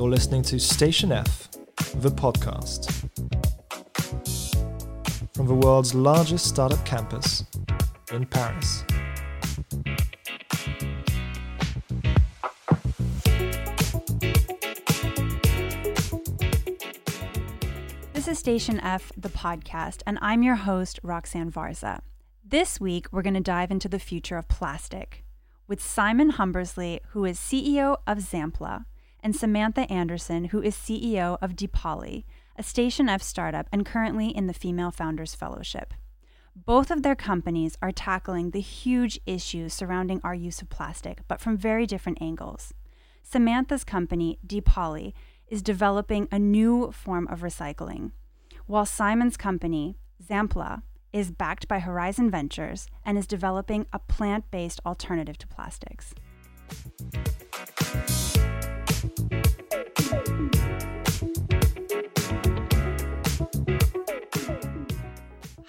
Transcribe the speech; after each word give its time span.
You're 0.00 0.08
listening 0.08 0.40
to 0.44 0.58
Station 0.58 1.12
F, 1.12 1.50
the 1.96 2.08
podcast. 2.08 2.90
From 5.34 5.46
the 5.46 5.52
world's 5.52 5.94
largest 5.94 6.46
startup 6.46 6.82
campus 6.86 7.44
in 8.10 8.24
Paris. 8.24 8.82
This 18.14 18.26
is 18.26 18.38
Station 18.38 18.80
F, 18.80 19.12
the 19.18 19.28
podcast, 19.28 20.00
and 20.06 20.18
I'm 20.22 20.42
your 20.42 20.54
host, 20.54 20.98
Roxanne 21.02 21.52
Varza. 21.52 22.00
This 22.42 22.80
week, 22.80 23.06
we're 23.12 23.20
going 23.20 23.34
to 23.34 23.40
dive 23.40 23.70
into 23.70 23.86
the 23.86 23.98
future 23.98 24.38
of 24.38 24.48
plastic 24.48 25.24
with 25.68 25.82
Simon 25.82 26.32
Hombersley, 26.32 27.00
who 27.10 27.26
is 27.26 27.38
CEO 27.38 27.98
of 28.06 28.18
Xampla, 28.18 28.86
and 29.22 29.34
Samantha 29.34 29.90
Anderson, 29.92 30.46
who 30.46 30.62
is 30.62 30.74
CEO 30.74 31.38
of 31.40 31.56
DePoly, 31.56 32.24
a 32.56 32.62
Station 32.62 33.08
F 33.08 33.22
startup 33.22 33.68
and 33.72 33.86
currently 33.86 34.28
in 34.28 34.46
the 34.46 34.54
Female 34.54 34.90
Founders 34.90 35.34
Fellowship. 35.34 35.94
Both 36.54 36.90
of 36.90 37.02
their 37.02 37.14
companies 37.14 37.78
are 37.80 37.92
tackling 37.92 38.50
the 38.50 38.60
huge 38.60 39.20
issues 39.24 39.72
surrounding 39.72 40.20
our 40.24 40.34
use 40.34 40.60
of 40.60 40.68
plastic, 40.68 41.20
but 41.28 41.40
from 41.40 41.56
very 41.56 41.86
different 41.86 42.20
angles. 42.20 42.74
Samantha's 43.22 43.84
company, 43.84 44.38
DePoly, 44.46 45.12
is 45.48 45.62
developing 45.62 46.28
a 46.30 46.38
new 46.38 46.92
form 46.92 47.26
of 47.28 47.40
recycling, 47.40 48.12
while 48.66 48.86
Simon's 48.86 49.36
company, 49.36 49.96
Xampla, 50.22 50.82
is 51.12 51.30
backed 51.30 51.66
by 51.66 51.80
Horizon 51.80 52.30
Ventures 52.30 52.86
and 53.04 53.18
is 53.18 53.26
developing 53.26 53.86
a 53.92 53.98
plant 53.98 54.50
based 54.50 54.80
alternative 54.86 55.38
to 55.38 55.46
plastics. 55.46 56.14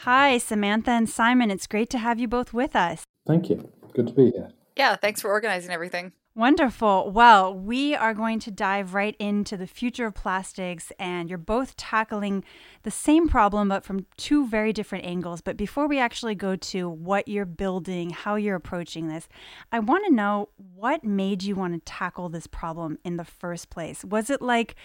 Hi, 0.05 0.39
Samantha 0.39 0.89
and 0.89 1.07
Simon. 1.07 1.51
It's 1.51 1.67
great 1.67 1.91
to 1.91 1.99
have 1.99 2.19
you 2.19 2.27
both 2.27 2.53
with 2.55 2.75
us. 2.75 3.03
Thank 3.27 3.51
you. 3.51 3.71
Good 3.93 4.07
to 4.07 4.13
be 4.13 4.31
here. 4.31 4.49
Yeah, 4.75 4.95
thanks 4.95 5.21
for 5.21 5.29
organizing 5.29 5.69
everything. 5.69 6.11
Wonderful. 6.33 7.11
Well, 7.11 7.53
we 7.53 7.93
are 7.93 8.15
going 8.15 8.39
to 8.39 8.49
dive 8.49 8.95
right 8.95 9.15
into 9.19 9.57
the 9.57 9.67
future 9.67 10.07
of 10.07 10.15
plastics, 10.15 10.91
and 10.97 11.29
you're 11.29 11.37
both 11.37 11.75
tackling 11.77 12.43
the 12.81 12.89
same 12.89 13.27
problem, 13.27 13.69
but 13.69 13.83
from 13.83 14.07
two 14.17 14.47
very 14.47 14.73
different 14.73 15.05
angles. 15.05 15.41
But 15.41 15.55
before 15.55 15.87
we 15.87 15.99
actually 15.99 16.33
go 16.33 16.55
to 16.55 16.89
what 16.89 17.27
you're 17.27 17.45
building, 17.45 18.09
how 18.09 18.37
you're 18.37 18.55
approaching 18.55 19.07
this, 19.07 19.27
I 19.71 19.77
want 19.77 20.05
to 20.07 20.13
know 20.15 20.49
what 20.73 21.03
made 21.03 21.43
you 21.43 21.55
want 21.55 21.73
to 21.75 21.79
tackle 21.81 22.29
this 22.29 22.47
problem 22.47 22.97
in 23.03 23.17
the 23.17 23.25
first 23.25 23.69
place? 23.69 24.03
Was 24.03 24.31
it 24.31 24.41
like 24.41 24.75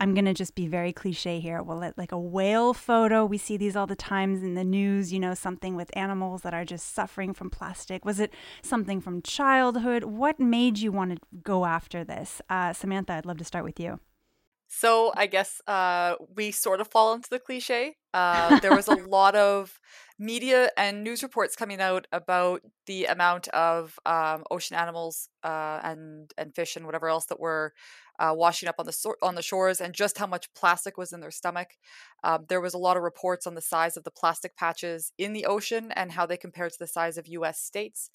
I'm 0.00 0.14
going 0.14 0.24
to 0.24 0.32
just 0.32 0.54
be 0.54 0.66
very 0.66 0.94
cliche 0.94 1.40
here. 1.40 1.62
Well, 1.62 1.92
like 1.98 2.10
a 2.10 2.18
whale 2.18 2.72
photo, 2.72 3.26
we 3.26 3.36
see 3.36 3.58
these 3.58 3.76
all 3.76 3.86
the 3.86 3.94
times 3.94 4.42
in 4.42 4.54
the 4.54 4.64
news, 4.64 5.12
you 5.12 5.20
know, 5.20 5.34
something 5.34 5.76
with 5.76 5.94
animals 5.94 6.40
that 6.40 6.54
are 6.54 6.64
just 6.64 6.94
suffering 6.94 7.34
from 7.34 7.50
plastic. 7.50 8.02
Was 8.02 8.18
it 8.18 8.32
something 8.62 9.02
from 9.02 9.20
childhood? 9.20 10.04
What 10.04 10.40
made 10.40 10.78
you 10.78 10.90
want 10.90 11.12
to 11.12 11.18
go 11.42 11.66
after 11.66 12.02
this? 12.02 12.40
Uh, 12.48 12.72
Samantha, 12.72 13.12
I'd 13.12 13.26
love 13.26 13.36
to 13.38 13.44
start 13.44 13.64
with 13.64 13.78
you. 13.78 14.00
So 14.68 15.12
I 15.16 15.26
guess 15.26 15.60
uh, 15.66 16.14
we 16.34 16.50
sort 16.50 16.80
of 16.80 16.88
fall 16.88 17.12
into 17.12 17.28
the 17.28 17.38
cliche. 17.38 17.96
Uh, 18.12 18.58
there 18.60 18.74
was 18.74 18.88
a 18.88 18.94
lot 19.08 19.34
of 19.34 19.80
media 20.18 20.70
and 20.76 21.02
news 21.02 21.22
reports 21.22 21.56
coming 21.56 21.80
out 21.80 22.06
about 22.12 22.60
the 22.86 23.06
amount 23.06 23.48
of 23.48 23.98
um, 24.04 24.44
ocean 24.50 24.76
animals 24.76 25.28
uh, 25.42 25.80
and 25.82 26.32
and 26.36 26.54
fish 26.54 26.76
and 26.76 26.84
whatever 26.84 27.08
else 27.08 27.26
that 27.26 27.40
were 27.40 27.72
uh, 28.18 28.34
washing 28.34 28.68
up 28.68 28.74
on 28.78 28.84
the 28.84 28.92
so- 28.92 29.14
on 29.22 29.34
the 29.34 29.42
shores, 29.42 29.80
and 29.80 29.94
just 29.94 30.18
how 30.18 30.26
much 30.26 30.52
plastic 30.54 30.98
was 30.98 31.12
in 31.12 31.20
their 31.20 31.30
stomach. 31.30 31.70
Um, 32.22 32.44
there 32.48 32.60
was 32.60 32.74
a 32.74 32.78
lot 32.78 32.98
of 32.98 33.02
reports 33.02 33.46
on 33.46 33.54
the 33.54 33.62
size 33.62 33.96
of 33.96 34.04
the 34.04 34.10
plastic 34.10 34.54
patches 34.56 35.12
in 35.16 35.32
the 35.32 35.46
ocean 35.46 35.90
and 35.92 36.12
how 36.12 36.26
they 36.26 36.36
compared 36.36 36.72
to 36.72 36.78
the 36.78 36.86
size 36.86 37.16
of 37.16 37.26
U.S. 37.28 37.58
states. 37.58 38.10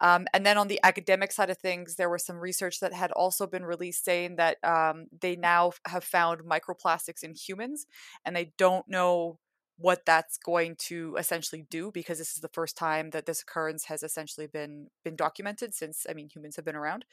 Um, 0.00 0.26
and 0.34 0.44
then 0.44 0.58
on 0.58 0.66
the 0.68 0.80
academic 0.82 1.30
side 1.30 1.50
of 1.50 1.58
things, 1.58 1.94
there 1.94 2.10
was 2.10 2.24
some 2.24 2.38
research 2.38 2.80
that 2.80 2.92
had 2.92 3.12
also 3.12 3.46
been 3.46 3.64
released 3.64 4.04
saying 4.04 4.36
that 4.36 4.56
um, 4.64 5.06
they 5.20 5.36
now 5.36 5.72
have 5.86 6.04
found 6.04 6.40
microplastics 6.42 7.22
in 7.22 7.34
humans, 7.34 7.86
and 8.24 8.34
they 8.34 8.52
don't 8.58 8.88
know 8.88 9.33
what 9.76 10.04
that's 10.06 10.38
going 10.38 10.76
to 10.76 11.16
essentially 11.18 11.66
do 11.68 11.90
because 11.90 12.18
this 12.18 12.34
is 12.34 12.40
the 12.40 12.48
first 12.48 12.76
time 12.76 13.10
that 13.10 13.26
this 13.26 13.42
occurrence 13.42 13.84
has 13.86 14.02
essentially 14.02 14.46
been 14.46 14.88
been 15.04 15.16
documented 15.16 15.74
since 15.74 16.06
i 16.08 16.14
mean 16.14 16.28
humans 16.32 16.56
have 16.56 16.64
been 16.64 16.76
around. 16.76 17.04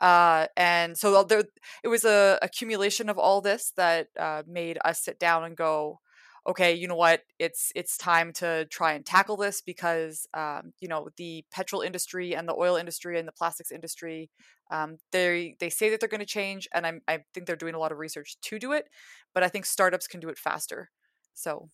Uh, 0.00 0.46
and 0.56 0.96
so 0.96 1.22
there 1.24 1.44
it 1.82 1.88
was 1.88 2.04
a 2.04 2.38
accumulation 2.42 3.08
of 3.08 3.18
all 3.18 3.40
this 3.40 3.72
that 3.76 4.08
uh, 4.18 4.42
made 4.46 4.78
us 4.84 5.00
sit 5.00 5.18
down 5.18 5.44
and 5.44 5.56
go 5.56 6.00
okay 6.46 6.74
you 6.74 6.86
know 6.88 6.96
what? 6.96 7.22
It's 7.38 7.72
it's 7.74 7.96
time 7.96 8.32
to 8.34 8.66
try 8.66 8.92
and 8.92 9.04
tackle 9.04 9.36
this 9.36 9.60
because 9.60 10.26
um, 10.34 10.72
you 10.80 10.88
know 10.88 11.08
the 11.16 11.44
petrol 11.52 11.82
industry 11.82 12.34
and 12.34 12.48
the 12.48 12.54
oil 12.54 12.76
industry 12.76 13.18
and 13.18 13.26
the 13.26 13.32
plastics 13.32 13.72
industry 13.72 14.30
um, 14.70 14.98
they 15.12 15.56
they 15.60 15.70
say 15.70 15.90
that 15.90 16.00
they're 16.00 16.08
going 16.08 16.20
to 16.20 16.26
change 16.26 16.68
and 16.74 16.86
I'm, 16.86 17.00
i 17.08 17.20
think 17.34 17.46
they're 17.46 17.56
doing 17.56 17.74
a 17.74 17.78
lot 17.78 17.92
of 17.92 17.98
research 17.98 18.36
to 18.42 18.58
do 18.58 18.72
it 18.72 18.88
but 19.34 19.42
i 19.42 19.48
think 19.48 19.66
startups 19.66 20.06
can 20.06 20.20
do 20.20 20.28
it 20.28 20.38
faster. 20.38 20.90
So 21.34 21.70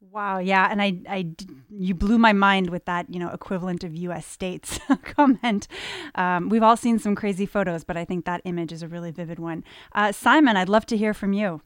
Wow, 0.00 0.38
yeah, 0.38 0.68
and 0.70 0.80
I, 0.80 0.98
I, 1.08 1.26
you 1.70 1.92
blew 1.92 2.18
my 2.18 2.32
mind 2.32 2.70
with 2.70 2.84
that, 2.84 3.12
you 3.12 3.18
know, 3.18 3.30
equivalent 3.30 3.82
of 3.82 3.96
U.S. 3.96 4.26
states 4.26 4.78
comment. 5.02 5.66
Um, 6.14 6.48
we've 6.48 6.62
all 6.62 6.76
seen 6.76 7.00
some 7.00 7.16
crazy 7.16 7.46
photos, 7.46 7.82
but 7.82 7.96
I 7.96 8.04
think 8.04 8.24
that 8.24 8.40
image 8.44 8.72
is 8.72 8.82
a 8.82 8.88
really 8.88 9.10
vivid 9.10 9.40
one. 9.40 9.64
Uh, 9.92 10.12
Simon, 10.12 10.56
I'd 10.56 10.68
love 10.68 10.86
to 10.86 10.96
hear 10.96 11.12
from 11.12 11.32
you. 11.32 11.62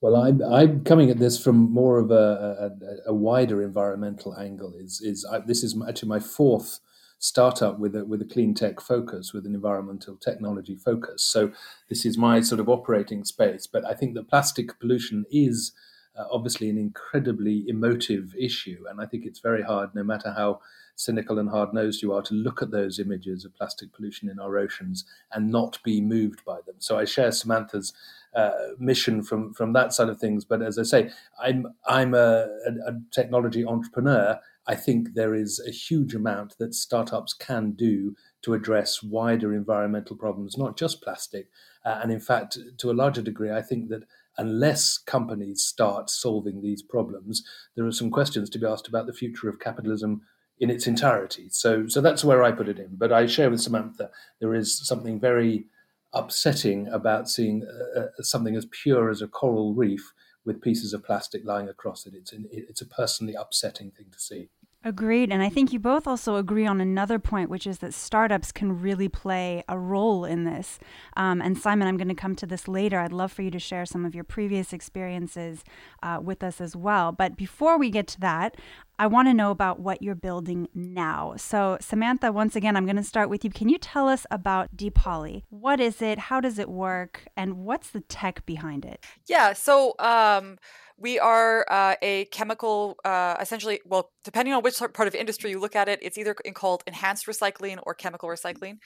Well, 0.00 0.16
I'm, 0.16 0.42
I'm 0.42 0.84
coming 0.84 1.10
at 1.10 1.18
this 1.18 1.42
from 1.42 1.72
more 1.72 1.98
of 1.98 2.10
a, 2.10 2.70
a, 3.06 3.10
a 3.10 3.14
wider 3.14 3.62
environmental 3.62 4.36
angle. 4.36 4.74
Is 4.76 5.00
is 5.00 5.26
this 5.46 5.62
is 5.62 5.76
actually 5.88 6.08
my 6.08 6.18
fourth 6.20 6.80
startup 7.18 7.78
with 7.78 7.94
a 7.94 8.04
with 8.04 8.20
a 8.20 8.24
clean 8.24 8.52
tech 8.52 8.80
focus, 8.80 9.32
with 9.32 9.46
an 9.46 9.54
environmental 9.54 10.16
technology 10.16 10.74
focus. 10.76 11.22
So 11.22 11.52
this 11.88 12.04
is 12.04 12.18
my 12.18 12.40
sort 12.40 12.60
of 12.60 12.68
operating 12.68 13.24
space. 13.24 13.68
But 13.68 13.84
I 13.84 13.94
think 13.94 14.14
that 14.14 14.28
plastic 14.28 14.78
pollution 14.80 15.24
is 15.30 15.72
uh, 16.16 16.24
obviously 16.30 16.68
an 16.68 16.78
incredibly 16.78 17.64
emotive 17.68 18.34
issue. 18.38 18.84
And 18.88 19.00
I 19.00 19.06
think 19.06 19.24
it's 19.24 19.40
very 19.40 19.62
hard, 19.62 19.94
no 19.94 20.02
matter 20.02 20.32
how 20.36 20.60
cynical 20.94 21.38
and 21.38 21.48
hard 21.48 21.72
nosed 21.72 22.02
you 22.02 22.12
are, 22.12 22.22
to 22.22 22.34
look 22.34 22.62
at 22.62 22.70
those 22.70 22.98
images 22.98 23.44
of 23.44 23.54
plastic 23.54 23.92
pollution 23.92 24.28
in 24.28 24.38
our 24.38 24.58
oceans 24.58 25.04
and 25.32 25.50
not 25.50 25.78
be 25.82 26.00
moved 26.00 26.44
by 26.44 26.58
them. 26.66 26.76
So 26.78 26.98
I 26.98 27.04
share 27.04 27.32
Samantha's 27.32 27.92
uh, 28.34 28.52
mission 28.78 29.22
from 29.22 29.52
from 29.52 29.72
that 29.72 29.92
side 29.92 30.08
of 30.08 30.18
things. 30.18 30.44
But 30.44 30.62
as 30.62 30.78
I 30.78 30.82
say, 30.82 31.10
I'm 31.40 31.66
I'm 31.86 32.14
a, 32.14 32.48
a, 32.66 32.90
a 32.90 33.00
technology 33.10 33.64
entrepreneur. 33.64 34.38
I 34.66 34.76
think 34.76 35.14
there 35.14 35.34
is 35.34 35.60
a 35.66 35.72
huge 35.72 36.14
amount 36.14 36.56
that 36.58 36.74
startups 36.74 37.34
can 37.34 37.72
do 37.72 38.14
to 38.42 38.54
address 38.54 39.02
wider 39.02 39.52
environmental 39.52 40.16
problems, 40.16 40.56
not 40.56 40.76
just 40.76 41.02
plastic. 41.02 41.48
Uh, 41.84 41.98
and 42.02 42.12
in 42.12 42.20
fact, 42.20 42.58
to 42.78 42.90
a 42.90 42.94
larger 42.94 43.22
degree, 43.22 43.50
I 43.50 43.60
think 43.60 43.88
that 43.88 44.04
unless 44.38 44.98
companies 44.98 45.62
start 45.62 46.10
solving 46.10 46.62
these 46.62 46.82
problems, 46.82 47.42
there 47.76 47.86
are 47.86 47.92
some 47.92 48.10
questions 48.10 48.48
to 48.50 48.58
be 48.58 48.66
asked 48.66 48.88
about 48.88 49.06
the 49.06 49.12
future 49.12 49.48
of 49.48 49.60
capitalism 49.60 50.22
in 50.58 50.70
its 50.70 50.86
entirety. 50.86 51.48
So, 51.50 51.86
so 51.88 52.00
that's 52.00 52.24
where 52.24 52.42
I 52.42 52.52
put 52.52 52.68
it 52.68 52.78
in. 52.78 52.96
But 52.96 53.12
I 53.12 53.26
share 53.26 53.50
with 53.50 53.60
Samantha 53.60 54.10
there 54.40 54.54
is 54.54 54.86
something 54.86 55.20
very 55.20 55.66
upsetting 56.14 56.88
about 56.88 57.26
seeing 57.26 57.66
uh, 57.96 58.00
uh 58.00 58.22
something 58.22 58.54
as 58.54 58.66
pure 58.66 59.08
as 59.08 59.22
a 59.22 59.26
coral 59.26 59.72
reef 59.72 60.12
with 60.44 60.60
pieces 60.60 60.92
of 60.92 61.02
plastic 61.02 61.42
lying 61.44 61.68
across 61.68 62.06
it. 62.06 62.14
It's 62.14 62.32
an, 62.32 62.46
it's 62.50 62.82
a 62.82 62.86
personally 62.86 63.34
upsetting 63.34 63.92
thing 63.92 64.06
to 64.12 64.18
see. 64.18 64.50
Agreed. 64.84 65.30
And 65.30 65.42
I 65.42 65.48
think 65.48 65.72
you 65.72 65.78
both 65.78 66.08
also 66.08 66.36
agree 66.36 66.66
on 66.66 66.80
another 66.80 67.20
point, 67.20 67.48
which 67.48 67.68
is 67.68 67.78
that 67.78 67.94
startups 67.94 68.50
can 68.50 68.80
really 68.80 69.08
play 69.08 69.62
a 69.68 69.78
role 69.78 70.24
in 70.24 70.42
this. 70.44 70.80
Um, 71.16 71.40
and 71.40 71.56
Simon, 71.56 71.86
I'm 71.86 71.96
going 71.96 72.08
to 72.08 72.14
come 72.14 72.34
to 72.36 72.46
this 72.46 72.66
later. 72.66 72.98
I'd 72.98 73.12
love 73.12 73.30
for 73.30 73.42
you 73.42 73.50
to 73.52 73.60
share 73.60 73.86
some 73.86 74.04
of 74.04 74.12
your 74.12 74.24
previous 74.24 74.72
experiences 74.72 75.62
uh, 76.02 76.18
with 76.20 76.42
us 76.42 76.60
as 76.60 76.74
well. 76.74 77.12
But 77.12 77.36
before 77.36 77.78
we 77.78 77.90
get 77.90 78.08
to 78.08 78.20
that, 78.20 78.56
I 78.98 79.06
want 79.06 79.28
to 79.28 79.34
know 79.34 79.50
about 79.50 79.80
what 79.80 80.02
you're 80.02 80.14
building 80.14 80.68
now. 80.74 81.34
So, 81.36 81.78
Samantha, 81.80 82.30
once 82.30 82.56
again, 82.56 82.76
I'm 82.76 82.84
going 82.84 82.96
to 82.96 83.02
start 83.02 83.30
with 83.30 83.44
you. 83.44 83.50
Can 83.50 83.68
you 83.68 83.78
tell 83.78 84.08
us 84.08 84.26
about 84.30 84.76
DePoly? 84.76 85.44
What 85.48 85.80
is 85.80 86.02
it? 86.02 86.18
How 86.18 86.40
does 86.40 86.58
it 86.58 86.68
work? 86.68 87.24
And 87.36 87.58
what's 87.58 87.90
the 87.90 88.00
tech 88.00 88.44
behind 88.46 88.84
it? 88.84 89.04
Yeah. 89.26 89.54
So, 89.54 89.94
um, 89.98 90.58
we 91.02 91.18
are 91.18 91.66
uh, 91.68 91.96
a 92.00 92.26
chemical, 92.26 92.96
uh, 93.04 93.34
essentially, 93.40 93.80
well, 93.84 94.10
depending 94.22 94.54
on 94.54 94.62
which 94.62 94.78
part 94.78 95.08
of 95.08 95.14
industry 95.16 95.50
you 95.50 95.58
look 95.58 95.74
at 95.74 95.88
it, 95.88 95.98
it's 96.00 96.16
either 96.16 96.34
called 96.54 96.84
enhanced 96.86 97.26
recycling 97.26 97.80
or 97.82 97.92
chemical 97.92 98.28
recycling. 98.28 98.76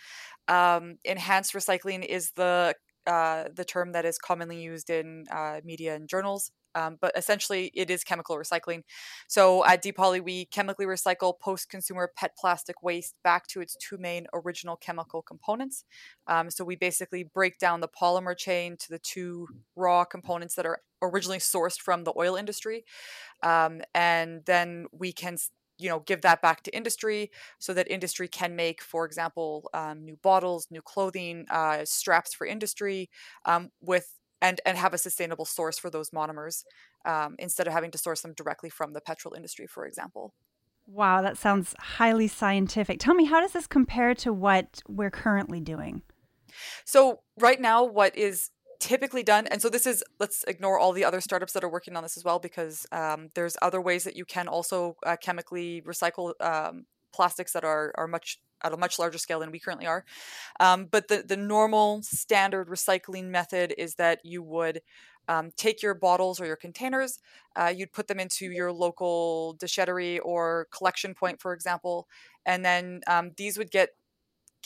Um, 0.49 0.97
enhanced 1.05 1.53
recycling 1.53 2.05
is 2.05 2.33
the 2.35 2.75
uh, 3.07 3.45
the 3.55 3.65
term 3.65 3.93
that 3.93 4.05
is 4.05 4.19
commonly 4.19 4.61
used 4.61 4.91
in 4.91 5.25
uh, 5.31 5.61
media 5.65 5.95
and 5.95 6.09
journals. 6.09 6.51
Um, 6.75 6.99
but 7.01 7.17
essentially, 7.17 7.71
it 7.75 7.91
is 7.91 8.05
chemical 8.05 8.37
recycling. 8.37 8.83
So 9.29 9.65
at 9.65 9.83
DePoly, 9.83 10.23
we 10.23 10.45
chemically 10.45 10.85
recycle 10.85 11.33
post 11.41 11.71
consumer 11.71 12.13
PET 12.15 12.33
plastic 12.39 12.83
waste 12.83 13.15
back 13.25 13.47
to 13.49 13.63
its 13.63 13.77
two 13.77 13.97
main 13.97 14.27
original 14.35 14.77
chemical 14.77 15.23
components. 15.23 15.85
Um, 16.27 16.51
so 16.51 16.65
we 16.65 16.77
basically 16.77 17.25
break 17.25 17.59
down 17.59 17.81
the 17.81 17.89
polymer 17.89 18.37
chain 18.37 18.77
to 18.79 18.91
the 18.91 18.99
two 18.99 19.49
raw 19.75 20.05
components 20.05 20.55
that 20.57 20.67
are 20.67 20.81
originally 21.01 21.39
sourced 21.39 21.81
from 21.81 22.05
the 22.05 22.13
oil 22.15 22.37
industry. 22.37 22.85
Um, 23.43 23.81
and 23.95 24.43
then 24.45 24.87
we 24.93 25.13
can 25.13 25.39
you 25.79 25.89
know 25.89 26.01
give 26.01 26.23
that 26.23 26.43
back 26.43 26.63
to 26.63 26.75
industry 26.75 27.31
so 27.59 27.73
that 27.75 27.91
industry 27.91 28.29
can 28.29 28.57
make 28.57 28.83
for 28.83 29.05
example 29.05 29.69
um, 29.75 30.05
new 30.05 30.17
bottles 30.23 30.67
new 30.71 30.83
clothing 30.83 31.47
uh, 31.51 31.85
straps 31.85 32.35
for 32.35 32.47
industry 32.47 33.11
um, 33.45 33.71
with 33.81 34.15
and 34.41 34.61
and 34.67 34.79
have 34.79 34.95
a 34.95 34.99
sustainable 34.99 35.45
source 35.45 35.79
for 35.79 35.91
those 35.91 36.11
monomers 36.11 36.65
um, 37.05 37.37
instead 37.39 37.67
of 37.67 37.73
having 37.73 37.91
to 37.91 37.99
source 37.99 38.21
them 38.23 38.35
directly 38.35 38.71
from 38.71 38.93
the 38.93 39.01
petrol 39.01 39.35
industry 39.35 39.67
for 39.67 39.87
example. 39.87 40.35
Wow 40.87 41.23
that 41.23 41.37
sounds 41.37 41.75
highly 41.79 42.29
scientific. 42.29 42.99
Tell 42.99 43.15
me 43.15 43.25
how 43.25 43.41
does 43.41 43.53
this 43.53 43.67
compare 43.67 44.15
to 44.17 44.33
what 44.33 44.83
we're 44.89 45.11
currently 45.11 45.61
doing? 45.61 46.03
So 46.85 47.21
right 47.39 47.61
now 47.61 47.85
what 47.85 48.17
is 48.17 48.51
typically 48.81 49.23
done 49.23 49.47
and 49.47 49.61
so 49.63 49.69
this 49.69 49.87
is 49.87 50.03
let's 50.19 50.45
ignore 50.49 50.79
all 50.79 50.93
the 50.93 51.05
other 51.05 51.21
startups 51.21 51.53
that 51.53 51.65
are 51.65 51.69
working 51.69 51.97
on 51.97 52.03
this 52.03 52.17
as 52.17 52.25
well 52.25 52.39
because 52.39 52.87
um, 52.93 53.29
there's 53.35 53.57
other 53.63 53.81
ways 53.81 54.05
that 54.05 54.17
you 54.17 54.25
can 54.25 54.49
also 54.49 54.97
uh, 55.05 55.17
chemically 55.21 55.83
recycle 55.83 56.33
um, 56.41 56.87
plastics 57.13 57.53
that 57.53 57.65
are 57.65 57.93
are 57.97 58.07
much 58.07 58.39
at 58.63 58.73
a 58.73 58.77
much 58.77 58.99
larger 58.99 59.19
scale 59.19 59.41
than 59.41 59.51
we 59.51 59.59
currently 59.59 59.87
are. 59.87 60.05
Um, 60.61 60.87
but 60.87 61.09
the 61.09 61.25
the 61.27 61.37
normal 61.37 62.03
standard 62.03 62.69
recycling 62.69 63.27
method 63.27 63.75
is 63.79 63.95
that 63.97 64.21
you 64.25 64.43
would 64.43 64.81
um, 65.29 65.51
take 65.57 65.83
your 65.83 65.95
bottles 65.95 66.41
or 66.41 66.47
your 66.47 66.57
containers, 66.57 67.19
uh, 67.57 67.73
you'd 67.75 67.93
put 67.93 68.07
them 68.07 68.21
into 68.21 68.47
your 68.53 68.73
local 68.73 69.57
déchetterie 69.59 70.21
or 70.23 70.69
collection 70.71 71.15
point, 71.15 71.41
for 71.41 71.53
example, 71.53 72.07
and 72.45 72.65
then 72.65 73.01
um, 73.09 73.33
these 73.37 73.59
would 73.59 73.73
get 73.73 73.91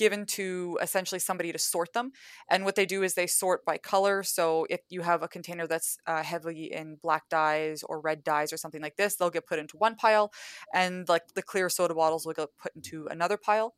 given 0.00 0.25
to 0.25 0.79
essentially 0.81 1.19
somebody 1.19 1.52
to 1.52 1.58
sort 1.58 1.93
them. 1.93 2.11
And 2.49 2.64
what 2.64 2.75
they 2.75 2.87
do 2.87 3.02
is 3.02 3.12
they 3.12 3.26
sort 3.26 3.67
by 3.67 3.76
color. 3.76 4.23
So 4.23 4.67
if 4.70 4.81
you 4.88 5.02
have 5.02 5.23
a 5.23 5.29
container 5.29 5.67
that's 5.67 5.99
uh, 6.06 6.23
heavily 6.23 6.73
in 6.73 6.97
black 7.02 7.29
dyes 7.29 7.85
or 7.88 8.00
red 8.00 8.25
dyes 8.25 8.50
or 8.50 8.56
something 8.56 8.81
like 8.81 8.97
this, 8.97 9.17
they'll 9.17 9.37
get 9.38 9.47
put 9.47 9.58
into 9.58 9.76
one 9.76 9.97
pile, 9.97 10.32
and 10.73 11.06
like 11.08 11.35
the 11.35 11.43
clear 11.43 11.69
soda 11.69 11.94
bottles 11.94 12.25
will 12.25 12.32
get 12.32 12.49
put 12.62 12.75
into 12.75 13.06
another 13.11 13.37
pile. 13.37 13.75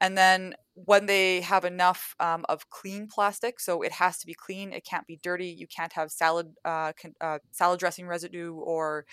And 0.00 0.16
then 0.16 0.54
when 0.74 1.04
they 1.04 1.42
have 1.42 1.66
enough 1.66 2.14
um, 2.20 2.46
of 2.48 2.70
clean 2.70 3.06
plastic, 3.06 3.60
so 3.60 3.82
it 3.82 3.92
has 3.92 4.16
to 4.20 4.26
be 4.26 4.32
clean, 4.32 4.72
it 4.72 4.84
can't 4.90 5.06
be 5.06 5.20
dirty. 5.22 5.48
You 5.62 5.66
can't 5.66 5.92
have 5.92 6.10
salad 6.10 6.54
uh, 6.64 6.92
con- 7.00 7.18
uh, 7.20 7.38
salad 7.50 7.80
dressing 7.80 8.06
residue 8.06 8.54
or 8.54 9.04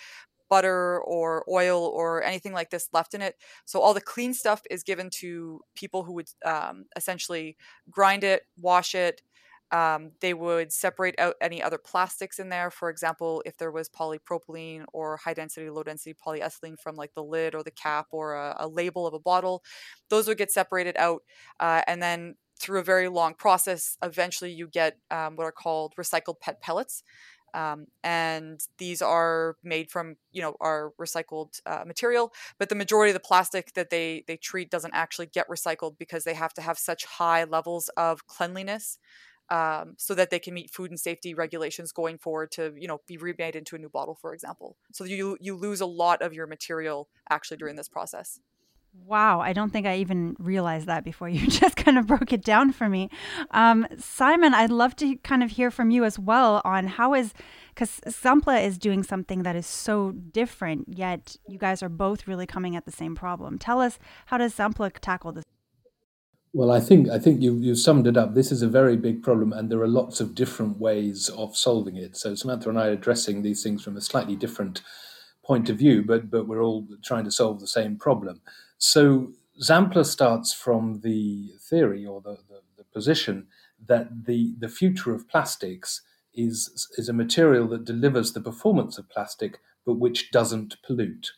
butter 0.48 1.00
or 1.00 1.44
oil 1.50 1.84
or 1.84 2.22
anything 2.22 2.52
like 2.52 2.70
this 2.70 2.88
left 2.92 3.14
in 3.14 3.22
it. 3.22 3.36
So 3.64 3.80
all 3.80 3.94
the 3.94 4.00
clean 4.00 4.34
stuff 4.34 4.62
is 4.70 4.82
given 4.82 5.10
to 5.20 5.60
people 5.74 6.04
who 6.04 6.14
would 6.14 6.28
um, 6.44 6.86
essentially 6.96 7.56
grind 7.90 8.24
it, 8.24 8.42
wash 8.58 8.94
it. 8.94 9.22
Um, 9.70 10.12
they 10.20 10.32
would 10.32 10.72
separate 10.72 11.14
out 11.18 11.34
any 11.42 11.62
other 11.62 11.78
plastics 11.78 12.38
in 12.38 12.48
there. 12.48 12.70
For 12.70 12.88
example, 12.88 13.42
if 13.44 13.58
there 13.58 13.70
was 13.70 13.90
polypropylene 13.90 14.84
or 14.94 15.18
high 15.18 15.34
density, 15.34 15.68
low 15.68 15.82
density 15.82 16.14
polyethylene 16.14 16.78
from 16.80 16.96
like 16.96 17.12
the 17.14 17.22
lid 17.22 17.54
or 17.54 17.62
the 17.62 17.70
cap 17.70 18.06
or 18.10 18.34
a, 18.34 18.56
a 18.60 18.68
label 18.68 19.06
of 19.06 19.12
a 19.12 19.18
bottle, 19.18 19.62
those 20.08 20.26
would 20.26 20.38
get 20.38 20.50
separated 20.50 20.96
out. 20.96 21.22
Uh, 21.60 21.82
and 21.86 22.02
then 22.02 22.36
through 22.58 22.80
a 22.80 22.84
very 22.84 23.08
long 23.08 23.34
process, 23.34 23.96
eventually 24.02 24.50
you 24.50 24.66
get 24.66 24.98
um, 25.10 25.36
what 25.36 25.44
are 25.44 25.52
called 25.52 25.94
recycled 25.96 26.40
PET 26.40 26.60
pellets. 26.60 27.02
Um, 27.54 27.86
and 28.04 28.60
these 28.78 29.02
are 29.02 29.56
made 29.62 29.90
from 29.90 30.16
you 30.32 30.42
know 30.42 30.56
our 30.60 30.92
recycled 31.00 31.60
uh, 31.66 31.84
material 31.86 32.32
but 32.58 32.68
the 32.68 32.74
majority 32.74 33.10
of 33.10 33.14
the 33.14 33.20
plastic 33.20 33.72
that 33.74 33.90
they 33.90 34.24
they 34.26 34.36
treat 34.36 34.70
doesn't 34.70 34.94
actually 34.94 35.26
get 35.26 35.48
recycled 35.48 35.96
because 35.98 36.24
they 36.24 36.34
have 36.34 36.52
to 36.54 36.62
have 36.62 36.78
such 36.78 37.04
high 37.04 37.44
levels 37.44 37.88
of 37.96 38.26
cleanliness 38.26 38.98
um, 39.50 39.94
so 39.96 40.14
that 40.14 40.30
they 40.30 40.38
can 40.38 40.54
meet 40.54 40.70
food 40.70 40.90
and 40.90 41.00
safety 41.00 41.32
regulations 41.34 41.92
going 41.92 42.18
forward 42.18 42.50
to 42.52 42.72
you 42.76 42.88
know 42.88 43.00
be 43.06 43.16
remade 43.16 43.56
into 43.56 43.76
a 43.76 43.78
new 43.78 43.88
bottle 43.88 44.14
for 44.14 44.34
example. 44.34 44.76
So 44.92 45.04
you 45.04 45.36
you 45.40 45.54
lose 45.54 45.80
a 45.80 45.86
lot 45.86 46.22
of 46.22 46.32
your 46.32 46.46
material 46.46 47.08
actually 47.30 47.56
during 47.56 47.76
this 47.76 47.88
process 47.88 48.40
Wow, 48.92 49.40
I 49.40 49.54
don't 49.54 49.70
think 49.70 49.86
I 49.86 49.96
even 49.96 50.36
realized 50.38 50.86
that 50.86 51.02
before 51.02 51.28
you 51.28 51.46
just 51.48 51.76
kind 51.76 51.98
of 51.98 52.06
broke 52.06 52.32
it 52.32 52.44
down 52.44 52.72
for 52.72 52.88
me. 52.88 53.08
Um, 53.52 53.86
Simon, 53.98 54.52
I'd 54.52 54.70
love 54.70 54.96
to 54.96 55.16
kind 55.16 55.42
of 55.42 55.52
hear 55.52 55.70
from 55.70 55.90
you 55.90 56.04
as 56.04 56.18
well 56.18 56.60
on 56.64 56.86
how 56.86 57.14
is, 57.14 57.32
because 57.74 58.00
Xampla 58.06 58.62
is 58.62 58.76
doing 58.76 59.02
something 59.02 59.44
that 59.44 59.56
is 59.56 59.66
so 59.66 60.12
different, 60.12 60.86
yet 60.88 61.36
you 61.48 61.58
guys 61.58 61.82
are 61.82 61.88
both 61.88 62.26
really 62.26 62.46
coming 62.46 62.76
at 62.76 62.84
the 62.84 62.92
same 62.92 63.14
problem. 63.14 63.58
Tell 63.58 63.80
us, 63.80 63.98
how 64.26 64.36
does 64.36 64.54
Xampla 64.54 64.92
tackle 65.00 65.32
this? 65.32 65.44
Well, 66.52 66.70
I 66.70 66.80
think 66.80 67.08
I 67.10 67.18
think 67.18 67.42
you 67.42 67.56
you 67.56 67.74
summed 67.74 68.06
it 68.06 68.16
up. 68.16 68.34
This 68.34 68.50
is 68.50 68.62
a 68.62 68.68
very 68.68 68.96
big 68.96 69.22
problem, 69.22 69.52
and 69.52 69.70
there 69.70 69.80
are 69.80 69.88
lots 69.88 70.20
of 70.20 70.34
different 70.34 70.78
ways 70.78 71.28
of 71.28 71.56
solving 71.56 71.96
it. 71.96 72.16
So 72.16 72.34
Samantha 72.34 72.70
and 72.70 72.78
I 72.78 72.88
are 72.88 72.92
addressing 72.92 73.42
these 73.42 73.62
things 73.62 73.84
from 73.84 73.96
a 73.96 74.00
slightly 74.00 74.34
different 74.34 74.82
point 75.44 75.68
of 75.68 75.78
view, 75.78 76.02
but 76.02 76.30
but 76.30 76.48
we're 76.48 76.62
all 76.62 76.86
trying 77.04 77.24
to 77.24 77.30
solve 77.30 77.60
the 77.60 77.66
same 77.66 77.96
problem. 77.96 78.40
So 78.78 79.32
Xampla 79.60 80.06
starts 80.06 80.52
from 80.52 81.00
the 81.02 81.52
theory 81.60 82.06
or 82.06 82.20
the, 82.20 82.38
the, 82.48 82.60
the, 82.76 82.84
position 82.84 83.48
that 83.86 84.26
the, 84.26 84.54
the 84.58 84.68
future 84.68 85.12
of 85.12 85.28
plastics 85.28 86.02
is, 86.32 86.88
is 86.96 87.08
a 87.08 87.12
material 87.12 87.68
that 87.68 87.84
delivers 87.84 88.32
the 88.32 88.40
performance 88.40 88.98
of 88.98 89.08
plastic, 89.08 89.58
but 89.84 89.94
which 89.94 90.30
doesn't 90.30 90.76
pollute. 90.82 91.32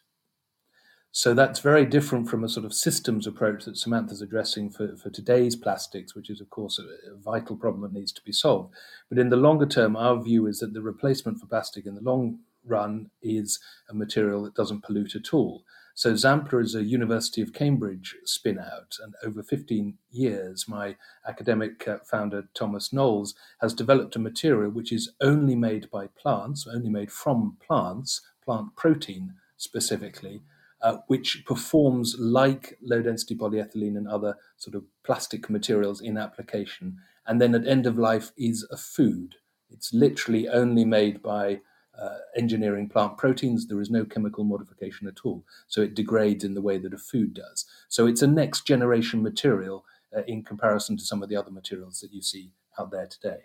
So 1.13 1.35
that's 1.35 1.59
very 1.59 1.87
different 1.87 2.29
from 2.29 2.45
a 2.45 2.49
sort 2.49 2.65
of 2.65 2.73
systems 2.73 3.27
approach 3.27 3.65
that 3.65 3.77
Samantha's 3.77 4.23
addressing 4.23 4.71
for, 4.71 4.97
for 4.97 5.11
today's 5.11 5.57
plastics, 5.57 6.15
which 6.15 6.31
is, 6.31 6.41
of 6.41 6.51
course, 6.51 6.79
a, 6.79 7.13
a, 7.13 7.17
vital 7.17 7.57
problem 7.57 7.83
that 7.83 7.99
needs 7.99 8.13
to 8.13 8.23
be 8.23 8.31
solved. 8.31 8.73
But 9.09 9.19
in 9.19 9.29
the 9.29 9.37
longer 9.37 9.67
term, 9.67 9.97
our 9.97 10.23
view 10.23 10.47
is 10.47 10.61
that 10.61 10.73
the 10.73 10.83
replacement 10.83 11.41
for 11.41 11.47
plastic 11.47 11.85
in 11.85 11.97
the 11.97 12.01
long 12.01 12.39
run 12.65 13.11
is 13.23 13.59
a 13.89 13.95
material 13.95 14.45
that 14.45 14.55
doesn't 14.55 14.85
pollute 14.85 15.17
at 15.17 15.35
all. 15.35 15.65
So 15.95 16.13
Xampla 16.13 16.63
is 16.63 16.75
a 16.75 16.85
University 16.85 17.43
of 17.43 17.53
Cambridge 17.53 18.17
spin 18.25 18.59
out, 18.59 18.97
and 19.03 19.15
over 19.25 19.43
15 19.43 19.99
years, 20.11 20.67
my 20.69 20.97
academic 21.27 21.87
uh, 21.87 21.99
founder 22.05 22.49
Tuomas 22.55 22.93
Knowles 22.93 23.35
has 23.61 23.75
developed 23.75 24.17
a 24.17 24.21
material 24.21 24.71
which 24.71 24.93
is 24.93 25.13
only 25.21 25.57
made 25.57 25.91
by 25.91 26.07
plants, 26.07 26.67
only 26.67 26.91
made 26.91 27.11
from 27.11 27.57
plants, 27.65 28.23
plant 28.45 28.75
protein 28.77 29.35
specifically, 29.57 30.43
uh, 30.83 30.99
which 31.09 31.45
performs 31.45 32.17
like 32.19 32.79
low 32.81 33.03
density 33.03 33.35
polyethylene 33.35 33.97
and 33.97 34.09
other 34.09 34.37
sort 34.57 34.75
of 34.75 34.85
plastic 35.05 35.51
materials 35.51 36.01
in 36.01 36.17
application, 36.17 36.97
and 37.27 37.41
then 37.41 37.55
at 37.55 37.67
end 37.67 37.87
of 37.87 37.99
life 37.99 38.33
is 38.39 38.67
a 38.71 38.77
food. 38.77 39.35
It's 39.69 39.93
literally 39.93 40.49
only 40.49 40.85
made 40.85 41.23
by 41.23 41.61
uh, 42.01 42.19
engineering 42.37 42.89
plant 42.89 43.17
proteins, 43.19 43.67
there 43.67 43.81
is 43.81 43.91
no 43.91 44.05
chemical 44.05 44.45
modification 44.45 45.07
at 45.07 45.21
all. 45.25 45.45
So 45.69 45.83
it 45.83 45.95
degrades 45.95 46.45
in 46.45 46.55
the 46.55 46.63
way 46.63 46.79
that 46.79 46.95
a 46.95 46.99
food 46.99 47.35
does. 47.35 47.67
So 47.89 48.07
it's 48.07 48.23
a 48.23 48.27
next 48.27 48.67
generation 48.67 49.23
material 49.23 49.85
uh, 50.17 50.23
in 50.27 50.43
comparison 50.43 50.97
to 50.97 51.05
some 51.05 51.23
of 51.23 51.29
the 51.29 51.37
other 51.37 51.51
materials 51.51 52.01
that 52.01 52.13
you 52.13 52.23
see 52.23 52.53
out 52.79 52.91
there 52.91 53.07
today. 53.07 53.41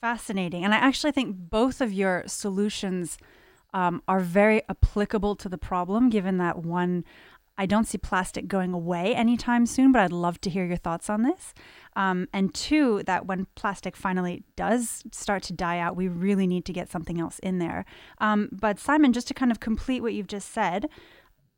Fascinating. 0.00 0.64
And 0.64 0.74
I 0.74 0.78
actually 0.78 1.12
think 1.12 1.36
both 1.36 1.80
of 1.80 1.92
your 1.92 2.22
solutions 2.26 3.18
um, 3.72 4.02
are 4.06 4.20
very 4.20 4.62
applicable 4.68 5.36
to 5.36 5.48
the 5.48 5.58
problem, 5.58 6.08
given 6.08 6.38
that 6.38 6.58
one 6.58 7.04
I 7.58 7.66
don't 7.66 7.86
see 7.86 7.98
plastic 7.98 8.48
going 8.48 8.72
away 8.72 9.14
anytime 9.14 9.66
soon, 9.66 9.92
but 9.92 10.02
I'd 10.02 10.12
love 10.12 10.40
to 10.42 10.50
hear 10.50 10.66
your 10.66 10.76
thoughts 10.76 11.08
on 11.08 11.22
this. 11.22 11.54
Um, 11.94 12.28
and 12.32 12.52
two, 12.54 13.02
that 13.04 13.26
when 13.26 13.46
plastic 13.54 13.96
finally 13.96 14.42
does 14.56 15.02
start 15.12 15.42
to 15.44 15.52
die 15.54 15.78
out, 15.78 15.96
we 15.96 16.08
really 16.08 16.46
need 16.46 16.66
to 16.66 16.72
get 16.72 16.90
something 16.90 17.18
else 17.18 17.38
in 17.38 17.58
there. 17.58 17.86
Um, 18.18 18.50
but 18.52 18.78
Simon, 18.78 19.12
just 19.12 19.28
to 19.28 19.34
kind 19.34 19.50
of 19.50 19.60
complete 19.60 20.02
what 20.02 20.12
you've 20.12 20.26
just 20.26 20.52
said, 20.52 20.90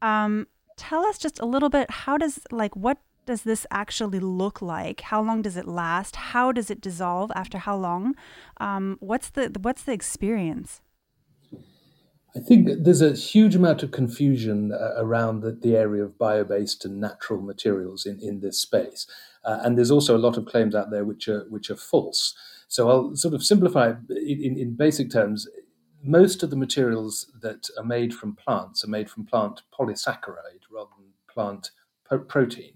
um, 0.00 0.46
tell 0.76 1.04
us 1.04 1.18
just 1.18 1.40
a 1.40 1.46
little 1.46 1.68
bit 1.68 1.90
how 1.90 2.16
does, 2.16 2.40
like, 2.52 2.76
what 2.76 2.98
does 3.26 3.42
this 3.42 3.66
actually 3.70 4.20
look 4.20 4.62
like? 4.62 5.02
How 5.02 5.20
long 5.20 5.42
does 5.42 5.56
it 5.56 5.68
last? 5.68 6.16
How 6.16 6.50
does 6.50 6.70
it 6.70 6.80
dissolve 6.80 7.30
after 7.34 7.58
how 7.58 7.76
long? 7.76 8.14
Um, 8.58 8.96
what's 9.00 9.28
the 9.28 9.54
what's 9.60 9.82
the 9.82 9.92
experience? 9.92 10.80
I 12.36 12.40
think 12.40 12.68
there's 12.84 13.00
a 13.00 13.14
huge 13.14 13.54
amount 13.54 13.82
of 13.82 13.90
confusion 13.90 14.72
uh, 14.72 14.94
around 14.96 15.40
the, 15.40 15.52
the, 15.52 15.76
area 15.76 16.04
of 16.04 16.18
bio 16.18 16.44
based 16.44 16.84
and 16.84 17.00
natural 17.00 17.40
materials 17.40 18.04
in, 18.04 18.20
in 18.20 18.40
this 18.40 18.60
space. 18.60 19.06
Uh, 19.44 19.60
and 19.62 19.76
there's 19.76 19.90
also 19.90 20.16
a 20.16 20.18
lot 20.18 20.36
of 20.36 20.44
claims 20.44 20.74
out 20.74 20.90
there 20.90 21.04
which 21.04 21.26
are, 21.26 21.46
which 21.48 21.70
are 21.70 21.76
false. 21.76 22.34
So 22.68 22.90
I'll 22.90 23.16
sort 23.16 23.34
of 23.34 23.42
simplify 23.42 23.94
in, 24.10 24.58
in 24.58 24.76
basic 24.76 25.10
terms. 25.10 25.48
Most 26.02 26.42
of 26.42 26.50
the 26.50 26.56
materials 26.56 27.32
that 27.40 27.68
are 27.78 27.84
made 27.84 28.14
from 28.14 28.36
plants 28.36 28.84
are 28.84 28.88
made 28.88 29.10
from 29.10 29.24
plant 29.24 29.62
polysaccharide 29.76 30.68
rather 30.70 30.90
than 30.98 31.12
plant 31.32 31.70
po- 32.08 32.18
protein. 32.18 32.74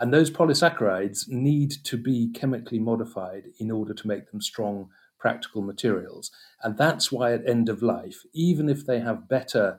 And 0.00 0.12
those 0.12 0.30
polysaccharides 0.30 1.28
need 1.28 1.72
to 1.84 1.96
be 1.96 2.30
chemically 2.32 2.78
modified 2.78 3.44
in 3.58 3.70
order 3.70 3.94
to 3.94 4.08
make 4.08 4.30
them 4.30 4.40
strong, 4.40 4.88
practical 5.20 5.62
materials. 5.62 6.32
And 6.62 6.76
that's 6.76 7.12
why, 7.12 7.32
at 7.32 7.48
end 7.48 7.68
of 7.68 7.82
life, 7.82 8.22
even 8.32 8.68
if 8.68 8.84
they 8.84 9.00
have 9.00 9.28
better 9.28 9.78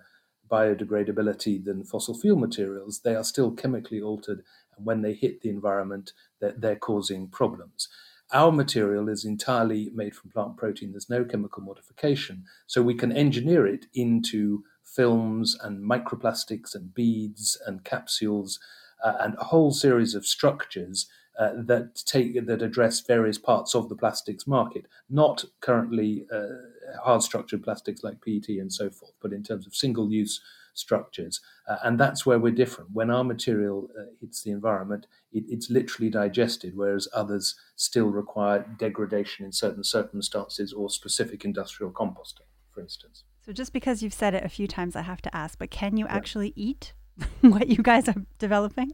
biodegradability 0.49 1.63
than 1.63 1.83
fossil 1.83 2.17
fuel 2.17 2.37
materials, 2.37 3.01
they 3.03 3.15
are 3.15 3.23
still 3.23 3.51
chemically 3.51 4.01
altered. 4.01 4.43
And 4.77 4.85
when 4.85 5.01
they 5.01 5.13
hit 5.13 5.41
the 5.41 5.49
environment, 5.49 6.13
they're, 6.39 6.55
they're 6.57 6.75
causing 6.75 7.27
problems. 7.27 7.87
Our 8.33 8.51
material 8.51 9.09
is 9.09 9.25
entirely 9.25 9.89
made 9.93 10.15
from 10.15 10.31
plant 10.31 10.55
protein. 10.57 10.91
There's 10.91 11.09
no 11.09 11.25
chemical 11.25 11.63
modification. 11.63 12.45
So 12.67 12.81
we 12.81 12.93
can 12.93 13.11
engineer 13.11 13.67
it 13.67 13.87
into 13.93 14.63
films 14.83 15.57
and 15.61 15.83
microplastics 15.83 16.75
and 16.75 16.93
beads 16.93 17.61
and 17.65 17.83
capsules 17.83 18.59
uh, 19.03 19.13
and 19.19 19.35
a 19.37 19.45
whole 19.45 19.71
series 19.71 20.15
of 20.15 20.25
structures 20.25 21.07
uh, 21.39 21.51
that 21.55 21.95
take 22.05 22.45
that 22.45 22.61
address 22.61 22.99
various 23.01 23.37
parts 23.37 23.73
of 23.73 23.89
the 23.89 23.95
plastics 23.95 24.45
market, 24.45 24.85
not 25.09 25.45
currently 25.61 26.25
uh, 26.33 27.01
hard 27.03 27.23
structured 27.23 27.63
plastics 27.63 28.03
like 28.03 28.21
PET 28.21 28.49
and 28.49 28.71
so 28.71 28.89
forth, 28.89 29.13
but 29.21 29.33
in 29.33 29.43
terms 29.43 29.65
of 29.65 29.75
single 29.75 30.11
use 30.11 30.41
structures. 30.73 31.41
Uh, 31.67 31.77
and 31.83 31.99
that's 31.99 32.25
where 32.25 32.39
we're 32.39 32.51
different. 32.51 32.91
When 32.91 33.09
our 33.09 33.23
material 33.23 33.89
uh, 33.97 34.03
hits 34.19 34.43
the 34.43 34.51
environment, 34.51 35.07
it, 35.31 35.43
it's 35.47 35.69
literally 35.69 36.09
digested, 36.09 36.75
whereas 36.75 37.07
others 37.13 37.55
still 37.75 38.07
require 38.07 38.65
degradation 38.77 39.45
in 39.45 39.51
certain 39.51 39.83
circumstances 39.83 40.73
or 40.73 40.89
specific 40.89 41.45
industrial 41.45 41.91
composting, 41.91 42.47
for 42.73 42.81
instance. 42.81 43.23
So, 43.45 43.51
just 43.51 43.73
because 43.73 44.03
you've 44.03 44.13
said 44.13 44.33
it 44.33 44.43
a 44.43 44.49
few 44.49 44.67
times, 44.67 44.95
I 44.95 45.01
have 45.01 45.21
to 45.23 45.35
ask, 45.35 45.57
but 45.57 45.71
can 45.71 45.97
you 45.97 46.05
yeah. 46.05 46.15
actually 46.15 46.53
eat 46.55 46.93
what 47.41 47.67
you 47.67 47.77
guys 47.77 48.07
are 48.07 48.15
developing? 48.37 48.91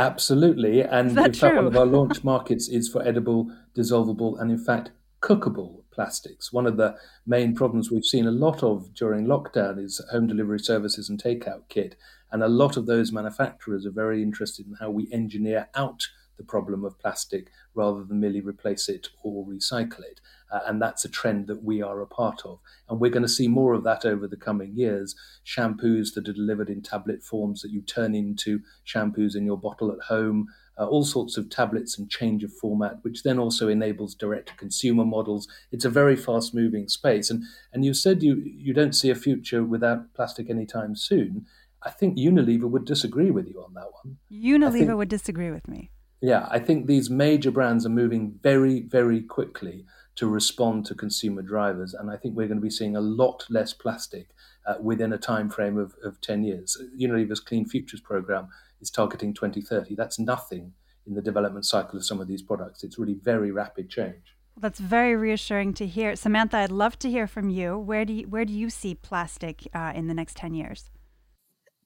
Absolutely. 0.00 0.82
And 0.82 1.10
in 1.10 1.34
fact, 1.34 1.56
one 1.56 1.66
of 1.66 1.76
our 1.76 1.84
launch 1.84 2.24
markets 2.32 2.68
is 2.68 2.88
for 2.88 3.06
edible, 3.06 3.52
dissolvable, 3.76 4.40
and 4.40 4.50
in 4.50 4.56
fact, 4.56 4.92
cookable 5.20 5.82
plastics. 5.92 6.50
One 6.50 6.66
of 6.66 6.78
the 6.78 6.96
main 7.26 7.54
problems 7.54 7.90
we've 7.90 8.04
seen 8.06 8.26
a 8.26 8.30
lot 8.30 8.62
of 8.62 8.94
during 8.94 9.26
lockdown 9.26 9.78
is 9.78 10.00
home 10.10 10.26
delivery 10.26 10.58
services 10.58 11.10
and 11.10 11.22
takeout 11.22 11.68
kit. 11.68 11.96
And 12.32 12.42
a 12.42 12.48
lot 12.48 12.78
of 12.78 12.86
those 12.86 13.12
manufacturers 13.12 13.84
are 13.84 13.90
very 13.90 14.22
interested 14.22 14.66
in 14.66 14.76
how 14.80 14.88
we 14.88 15.06
engineer 15.12 15.68
out 15.74 16.08
the 16.38 16.44
problem 16.44 16.82
of 16.82 16.98
plastic 16.98 17.48
rather 17.74 18.02
than 18.02 18.20
merely 18.20 18.40
replace 18.40 18.88
it 18.88 19.08
or 19.22 19.44
recycle 19.44 20.00
it. 20.00 20.22
Uh, 20.50 20.60
and 20.66 20.82
that's 20.82 21.04
a 21.04 21.08
trend 21.08 21.46
that 21.46 21.62
we 21.62 21.80
are 21.80 22.00
a 22.00 22.06
part 22.06 22.42
of. 22.44 22.58
And 22.88 23.00
we're 23.00 23.10
going 23.10 23.22
to 23.22 23.28
see 23.28 23.48
more 23.48 23.74
of 23.74 23.84
that 23.84 24.04
over 24.04 24.26
the 24.26 24.36
coming 24.36 24.72
years. 24.74 25.14
Shampoos 25.46 26.14
that 26.14 26.28
are 26.28 26.32
delivered 26.32 26.68
in 26.68 26.82
tablet 26.82 27.22
forms 27.22 27.62
that 27.62 27.70
you 27.70 27.82
turn 27.82 28.14
into 28.14 28.60
shampoos 28.86 29.36
in 29.36 29.46
your 29.46 29.58
bottle 29.58 29.92
at 29.92 30.06
home, 30.08 30.48
uh, 30.78 30.86
all 30.86 31.04
sorts 31.04 31.36
of 31.36 31.50
tablets 31.50 31.98
and 31.98 32.10
change 32.10 32.42
of 32.42 32.52
format, 32.52 32.98
which 33.02 33.22
then 33.22 33.38
also 33.38 33.68
enables 33.68 34.14
direct 34.14 34.48
to 34.48 34.56
consumer 34.56 35.04
models. 35.04 35.46
It's 35.70 35.84
a 35.84 35.90
very 35.90 36.16
fast 36.16 36.54
moving 36.54 36.88
space. 36.88 37.30
And, 37.30 37.44
and 37.72 37.84
you 37.84 37.94
said 37.94 38.22
you, 38.22 38.42
you 38.44 38.72
don't 38.72 38.94
see 38.94 39.10
a 39.10 39.14
future 39.14 39.62
without 39.62 40.12
plastic 40.14 40.50
anytime 40.50 40.96
soon. 40.96 41.46
I 41.82 41.90
think 41.90 42.18
Unilever 42.18 42.68
would 42.68 42.84
disagree 42.84 43.30
with 43.30 43.46
you 43.46 43.62
on 43.62 43.74
that 43.74 43.90
one. 44.02 44.18
Unilever 44.30 44.72
think, 44.72 44.94
would 44.94 45.08
disagree 45.08 45.50
with 45.50 45.66
me. 45.68 45.90
Yeah, 46.20 46.46
I 46.50 46.58
think 46.58 46.86
these 46.86 47.08
major 47.08 47.50
brands 47.50 47.86
are 47.86 47.90
moving 47.90 48.38
very, 48.42 48.82
very 48.82 49.22
quickly 49.22 49.86
to 50.20 50.28
respond 50.28 50.84
to 50.84 50.94
consumer 50.94 51.40
drivers, 51.40 51.94
and 51.94 52.10
I 52.10 52.16
think 52.18 52.36
we're 52.36 52.46
going 52.46 52.60
to 52.60 52.62
be 52.62 52.68
seeing 52.68 52.94
a 52.94 53.00
lot 53.00 53.46
less 53.48 53.72
plastic 53.72 54.28
uh, 54.66 54.74
within 54.78 55.14
a 55.14 55.16
time 55.16 55.48
frame 55.48 55.78
of, 55.78 55.94
of 56.04 56.20
10 56.20 56.44
years. 56.44 56.76
Unilever's 56.94 57.40
Clean 57.40 57.64
Futures 57.64 58.02
program 58.02 58.48
is 58.82 58.90
targeting 58.90 59.32
2030. 59.32 59.94
That's 59.94 60.18
nothing 60.18 60.74
in 61.06 61.14
the 61.14 61.22
development 61.22 61.64
cycle 61.64 61.96
of 61.96 62.04
some 62.04 62.20
of 62.20 62.28
these 62.28 62.42
products. 62.42 62.84
It's 62.84 62.98
really 62.98 63.14
very 63.14 63.50
rapid 63.50 63.88
change. 63.88 64.36
That's 64.58 64.78
very 64.78 65.16
reassuring 65.16 65.72
to 65.74 65.86
hear. 65.86 66.14
Samantha, 66.16 66.58
I'd 66.58 66.70
love 66.70 66.98
to 66.98 67.08
hear 67.08 67.26
from 67.26 67.48
you. 67.48 67.78
Where 67.78 68.04
do 68.04 68.12
you, 68.12 68.28
where 68.28 68.44
do 68.44 68.52
you 68.52 68.68
see 68.68 68.94
plastic 68.94 69.68
uh, 69.72 69.92
in 69.94 70.06
the 70.06 70.12
next 70.12 70.36
10 70.36 70.52
years? 70.52 70.90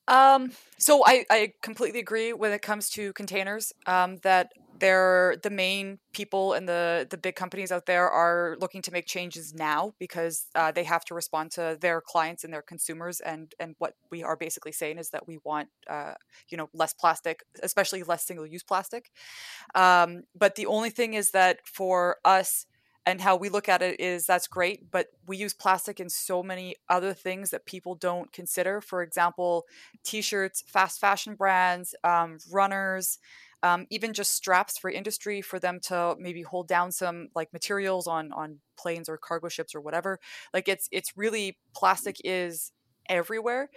Um, 0.08 0.50
so 0.76 1.04
I, 1.06 1.24
I 1.30 1.52
completely 1.62 2.00
agree 2.00 2.32
when 2.32 2.50
it 2.50 2.62
comes 2.62 2.90
to 2.90 3.12
containers 3.12 3.72
um, 3.86 4.16
that 4.24 4.50
they're 4.78 5.36
the 5.42 5.50
main 5.50 5.98
people 6.12 6.52
and 6.52 6.68
the 6.68 7.06
the 7.08 7.16
big 7.16 7.34
companies 7.34 7.70
out 7.70 7.86
there 7.86 8.08
are 8.10 8.56
looking 8.60 8.82
to 8.82 8.92
make 8.92 9.06
changes 9.06 9.54
now 9.54 9.94
because 9.98 10.46
uh, 10.54 10.72
they 10.72 10.84
have 10.84 11.04
to 11.04 11.14
respond 11.14 11.50
to 11.52 11.78
their 11.80 12.00
clients 12.00 12.44
and 12.44 12.52
their 12.52 12.62
consumers 12.62 13.20
and 13.20 13.54
and 13.58 13.74
what 13.78 13.94
we 14.10 14.22
are 14.22 14.36
basically 14.36 14.72
saying 14.72 14.98
is 14.98 15.10
that 15.10 15.26
we 15.26 15.38
want 15.44 15.68
uh, 15.88 16.14
you 16.48 16.56
know 16.56 16.68
less 16.72 16.92
plastic 16.92 17.44
especially 17.62 18.02
less 18.02 18.26
single 18.26 18.46
use 18.46 18.62
plastic. 18.62 19.10
Um, 19.74 20.24
but 20.34 20.56
the 20.56 20.66
only 20.66 20.90
thing 20.90 21.14
is 21.14 21.30
that 21.32 21.60
for 21.64 22.16
us 22.24 22.66
and 23.06 23.20
how 23.20 23.36
we 23.36 23.50
look 23.50 23.68
at 23.68 23.82
it 23.82 24.00
is 24.00 24.24
that's 24.26 24.48
great 24.48 24.90
but 24.90 25.08
we 25.26 25.36
use 25.36 25.52
plastic 25.52 26.00
in 26.00 26.08
so 26.08 26.42
many 26.42 26.74
other 26.88 27.12
things 27.12 27.50
that 27.50 27.66
people 27.66 27.94
don't 27.94 28.32
consider. 28.32 28.80
For 28.80 29.02
example 29.02 29.64
t-shirts 30.04 30.64
fast 30.66 31.00
fashion 31.00 31.34
brands 31.34 31.94
um, 32.02 32.38
runners 32.50 33.18
um, 33.64 33.86
even 33.88 34.12
just 34.12 34.32
straps 34.32 34.76
for 34.76 34.90
industry 34.90 35.40
for 35.40 35.58
them 35.58 35.80
to 35.80 36.14
maybe 36.18 36.42
hold 36.42 36.68
down 36.68 36.92
some 36.92 37.28
like 37.34 37.52
materials 37.52 38.06
on 38.06 38.30
on 38.32 38.58
planes 38.76 39.08
or 39.08 39.16
cargo 39.16 39.48
ships 39.48 39.74
or 39.74 39.80
whatever 39.80 40.20
like 40.52 40.68
it's 40.68 40.88
it's 40.92 41.16
really 41.16 41.56
plastic 41.74 42.16
is 42.24 42.72
everywhere 43.08 43.70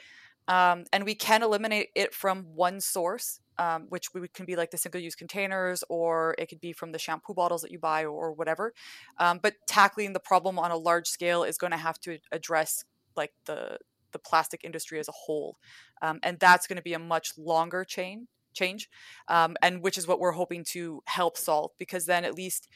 um, 0.49 0.83
and 0.91 1.05
we 1.05 1.15
can 1.15 1.41
eliminate 1.41 1.87
it 1.95 2.13
from 2.13 2.43
one 2.53 2.81
source 2.81 3.39
um, 3.59 3.87
which 3.89 4.13
we 4.13 4.27
can 4.27 4.45
be 4.45 4.55
like 4.55 4.69
the 4.69 4.77
single 4.77 5.01
use 5.01 5.15
containers, 5.15 5.83
or 5.89 6.35
it 6.37 6.47
could 6.47 6.61
be 6.61 6.73
from 6.73 6.91
the 6.91 6.99
shampoo 6.99 7.33
bottles 7.33 7.63
that 7.63 7.71
you 7.71 7.79
buy 7.79 8.03
or, 8.03 8.11
or 8.11 8.31
whatever. 8.31 8.71
Um, 9.17 9.39
but 9.41 9.55
tackling 9.67 10.13
the 10.13 10.19
problem 10.19 10.59
on 10.59 10.69
a 10.69 10.77
large 10.77 11.07
scale 11.07 11.43
is 11.43 11.57
going 11.57 11.71
to 11.71 11.77
have 11.77 11.99
to 12.01 12.19
address 12.31 12.85
like 13.15 13.33
the 13.45 13.79
the 14.11 14.19
plastic 14.19 14.63
industry 14.63 14.99
as 14.99 15.07
a 15.07 15.11
whole, 15.11 15.57
um, 16.03 16.19
and 16.21 16.39
that's 16.39 16.67
going 16.67 16.77
to 16.77 16.83
be 16.83 16.93
a 16.93 16.99
much 16.99 17.35
longer 17.35 17.83
chain 17.83 18.27
change, 18.57 18.89
um, 19.27 19.55
and 19.61 19.81
which 19.81 19.97
is 19.97 20.07
what 20.07 20.19
we're 20.19 20.33
hoping 20.33 20.63
to 20.73 21.01
help 21.05 21.37
solve 21.37 21.71
because 21.77 22.05
then 22.05 22.25
at 22.25 22.35
least 22.35 22.67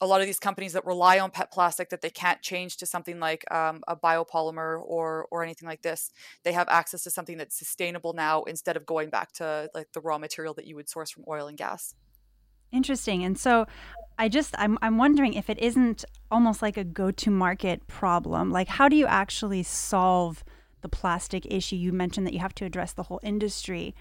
a 0.00 0.06
lot 0.06 0.20
of 0.20 0.26
these 0.26 0.38
companies 0.38 0.74
that 0.74 0.86
rely 0.86 1.18
on 1.18 1.30
PET 1.30 1.50
plastic 1.50 1.90
that 1.90 2.02
they 2.02 2.10
can't 2.10 2.40
change 2.40 2.76
to 2.76 2.86
something 2.86 3.18
like 3.18 3.44
um, 3.52 3.82
a 3.88 3.96
biopolymer 3.96 4.80
or 4.80 5.26
or 5.30 5.42
anything 5.42 5.68
like 5.68 5.82
this, 5.82 6.10
they 6.44 6.52
have 6.52 6.68
access 6.68 7.02
to 7.02 7.10
something 7.10 7.36
that's 7.36 7.56
sustainable 7.56 8.12
now 8.12 8.42
instead 8.44 8.76
of 8.76 8.86
going 8.86 9.10
back 9.10 9.32
to 9.32 9.68
like 9.74 9.92
the 9.92 10.00
raw 10.00 10.18
material 10.18 10.54
that 10.54 10.66
you 10.66 10.76
would 10.76 10.88
source 10.88 11.10
from 11.10 11.24
oil 11.28 11.48
and 11.48 11.58
gas. 11.58 11.94
Interesting. 12.70 13.24
And 13.24 13.38
so 13.38 13.66
I 14.18 14.28
just 14.28 14.54
I'm 14.58 14.78
I'm 14.82 14.98
wondering 14.98 15.34
if 15.34 15.50
it 15.50 15.58
isn't 15.58 16.04
almost 16.30 16.62
like 16.62 16.76
a 16.76 16.84
go-to-market 16.84 17.86
problem. 17.86 18.50
Like 18.50 18.68
how 18.68 18.88
do 18.88 18.96
you 18.96 19.06
actually 19.06 19.62
solve 19.64 20.44
the 20.82 20.88
plastic 20.88 21.44
issue? 21.46 21.76
You 21.76 21.92
mentioned 21.92 22.26
that 22.26 22.34
you 22.34 22.40
have 22.40 22.54
to 22.56 22.64
address 22.64 22.92
the 22.92 23.04
whole 23.04 23.20
industry 23.22 23.94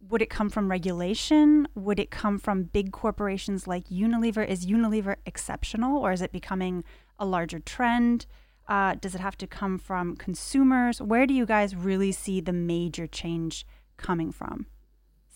would 0.00 0.22
it 0.22 0.30
come 0.30 0.48
from 0.48 0.70
regulation? 0.70 1.68
Would 1.74 1.98
it 1.98 2.10
come 2.10 2.38
from 2.38 2.64
big 2.64 2.92
corporations 2.92 3.66
like 3.66 3.88
Unilever? 3.88 4.46
Is 4.46 4.66
Unilever 4.66 5.16
exceptional 5.26 5.98
or 5.98 6.12
is 6.12 6.22
it 6.22 6.32
becoming 6.32 6.84
a 7.18 7.26
larger 7.26 7.58
trend? 7.58 8.26
Uh, 8.68 8.94
does 8.94 9.14
it 9.14 9.20
have 9.20 9.36
to 9.38 9.46
come 9.46 9.78
from 9.78 10.16
consumers? 10.16 11.00
Where 11.00 11.26
do 11.26 11.34
you 11.34 11.46
guys 11.46 11.74
really 11.74 12.12
see 12.12 12.40
the 12.40 12.52
major 12.52 13.06
change 13.06 13.66
coming 13.96 14.30
from? 14.30 14.66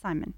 Simon. 0.00 0.34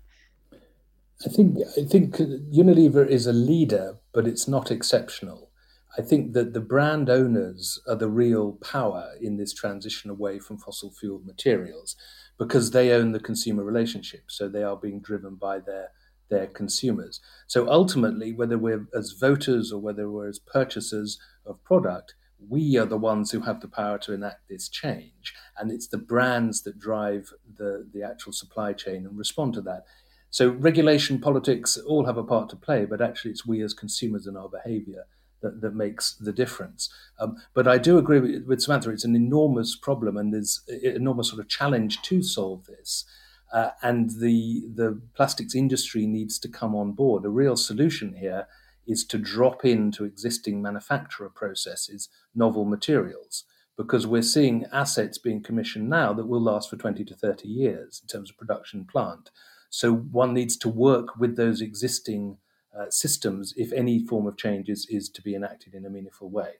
I 1.25 1.29
think 1.29 1.59
I 1.77 1.85
think 1.85 2.17
Unilever 2.17 3.07
is 3.07 3.27
a 3.27 3.33
leader, 3.33 3.99
but 4.13 4.27
it's 4.27 4.49
not 4.49 4.71
exceptional. 4.71 5.51
I 5.97 6.03
think 6.03 6.33
that 6.33 6.55
the 6.55 6.61
brand 6.61 7.09
owners 7.09 7.81
are 7.87 7.95
the 7.95 8.09
real 8.09 8.53
power 8.55 9.13
in 9.21 9.37
this 9.37 9.55
transition 9.55 10.11
away 10.11 10.39
from 10.41 10.59
fossil 10.59 10.91
fuel 10.91 11.21
materials 11.25 11.95
because 12.39 12.71
they 12.71 12.91
own 12.91 13.13
the 13.13 13.21
consumer 13.21 13.63
relationship. 13.63 14.25
So 14.29 14.49
they 14.49 14.63
are 14.63 14.77
being 14.77 15.01
driven 15.01 15.37
by 15.37 15.61
their 15.61 15.91
their 16.31 16.47
consumers. 16.47 17.21
So 17.47 17.69
ultimately, 17.69 18.33
whether 18.33 18.59
we're 18.59 18.87
as 18.97 19.13
voters 19.13 19.71
or 19.71 19.81
whether 19.81 20.11
we're 20.11 20.29
as 20.29 20.39
purchasers 20.39 21.19
of 21.45 21.63
product, 21.65 22.15
we 22.49 22.77
are 22.79 22.87
the 22.87 22.97
ones 22.97 23.31
who 23.31 23.41
have 23.41 23.61
the 23.61 23.69
power 23.69 23.99
to 23.99 24.13
enact 24.13 24.49
this 24.49 24.69
change. 24.69 25.35
And 25.59 25.71
it's 25.71 25.89
the 25.89 25.99
brands 25.99 26.63
that 26.63 26.79
drive 26.79 27.33
the, 27.59 27.87
the 27.93 28.03
actual 28.03 28.33
supply 28.33 28.73
chain 28.73 29.07
and 29.07 29.19
respond 29.19 29.55
to 29.55 29.61
that. 29.63 29.85
So 30.31 30.49
regulation, 30.49 31.21
politics 31.21 31.77
all 31.77 32.07
have 32.07 32.17
a 32.17 32.25
part 32.25 32.49
to 32.51 32.57
play, 32.57 32.87
but 32.87 33.01
actually 33.01 33.33
it's 33.33 33.47
we 33.47 33.63
as 33.63 33.73
consumers 33.75 34.27
and 34.27 34.37
our 34.37 34.49
behavior 34.49 35.05
that, 35.45 35.61
that 35.61 35.75
makes 35.77 36.15
the 36.15 36.33
difference. 36.33 36.89
Um, 37.21 37.37
but 37.53 37.69
I 37.69 37.79
do 37.79 37.99
agree 37.99 38.19
with, 38.19 38.47
with, 38.47 38.63
Samantha, 38.63 38.91
it's 38.91 39.05
an 39.05 39.15
enormous 39.15 39.77
problem 39.77 40.17
and 40.17 40.33
there's 40.33 40.63
an 40.67 40.97
enormous 40.97 41.29
sort 41.29 41.41
of 41.41 41.49
challenge 41.49 42.03
to 42.03 42.23
solve 42.23 42.65
this. 42.65 43.05
Uh, 43.53 43.71
and 43.83 44.11
the, 44.19 44.65
the 44.75 45.01
plastics 45.15 45.55
industry 45.55 46.07
needs 46.07 46.41
to 46.41 46.49
come 46.49 46.75
on 46.75 46.93
board. 46.93 47.25
A 47.25 47.29
real 47.29 47.57
solution 47.57 48.15
here 48.15 48.49
is 48.87 49.05
to 49.05 49.19
drop 49.19 49.65
into 49.65 50.05
existing 50.05 50.61
manufacturer 50.61 51.29
processes 51.29 52.09
novel 52.35 52.65
materials 52.65 53.45
because 53.77 54.07
we're 54.07 54.23
seeing 54.23 54.67
assets 54.73 55.19
being 55.19 55.43
commissioned 55.43 55.89
now 55.89 56.13
that 56.13 56.27
will 56.27 56.41
last 56.41 56.71
for 56.71 56.77
20 56.77 57.05
to 57.05 57.15
30 57.15 57.49
years 57.49 58.01
in 58.03 58.09
terms 58.09 58.31
of 58.31 58.37
production 58.37 58.85
plant. 58.85 59.31
So 59.71 59.93
one 59.93 60.33
needs 60.33 60.57
to 60.59 60.69
work 60.69 61.17
with 61.19 61.37
those 61.37 61.61
existing 61.61 62.39
uh, 62.79 62.91
systems 62.91 63.55
if 63.57 63.73
any 63.73 63.99
form 64.05 64.27
of 64.27 64.37
change 64.37 64.69
is, 64.69 64.87
is 64.91 65.09
to 65.09 65.23
be 65.23 65.35
enacted 65.35 65.75
in 65.75 65.85
a 65.85 65.91
meaningful 65.91 66.31
way. 66.31 66.55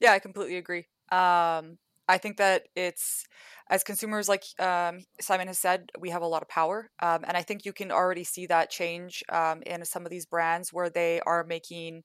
Yeah, 0.00 0.12
I 0.12 0.18
completely 0.18 0.56
agree. 0.56 0.86
Um, 1.10 1.78
I 2.08 2.18
think 2.18 2.38
that 2.38 2.64
it's 2.74 3.24
as 3.70 3.84
consumers, 3.84 4.28
like 4.28 4.44
um, 4.58 5.04
Simon 5.20 5.46
has 5.46 5.58
said, 5.58 5.90
we 5.98 6.10
have 6.10 6.22
a 6.22 6.26
lot 6.26 6.42
of 6.42 6.48
power, 6.48 6.90
um, 7.00 7.20
and 7.26 7.36
I 7.36 7.42
think 7.42 7.64
you 7.64 7.72
can 7.72 7.92
already 7.92 8.24
see 8.24 8.46
that 8.46 8.70
change 8.70 9.22
um, 9.30 9.62
in 9.64 9.84
some 9.84 10.04
of 10.04 10.10
these 10.10 10.26
brands 10.26 10.72
where 10.72 10.90
they 10.90 11.20
are 11.20 11.44
making 11.44 12.02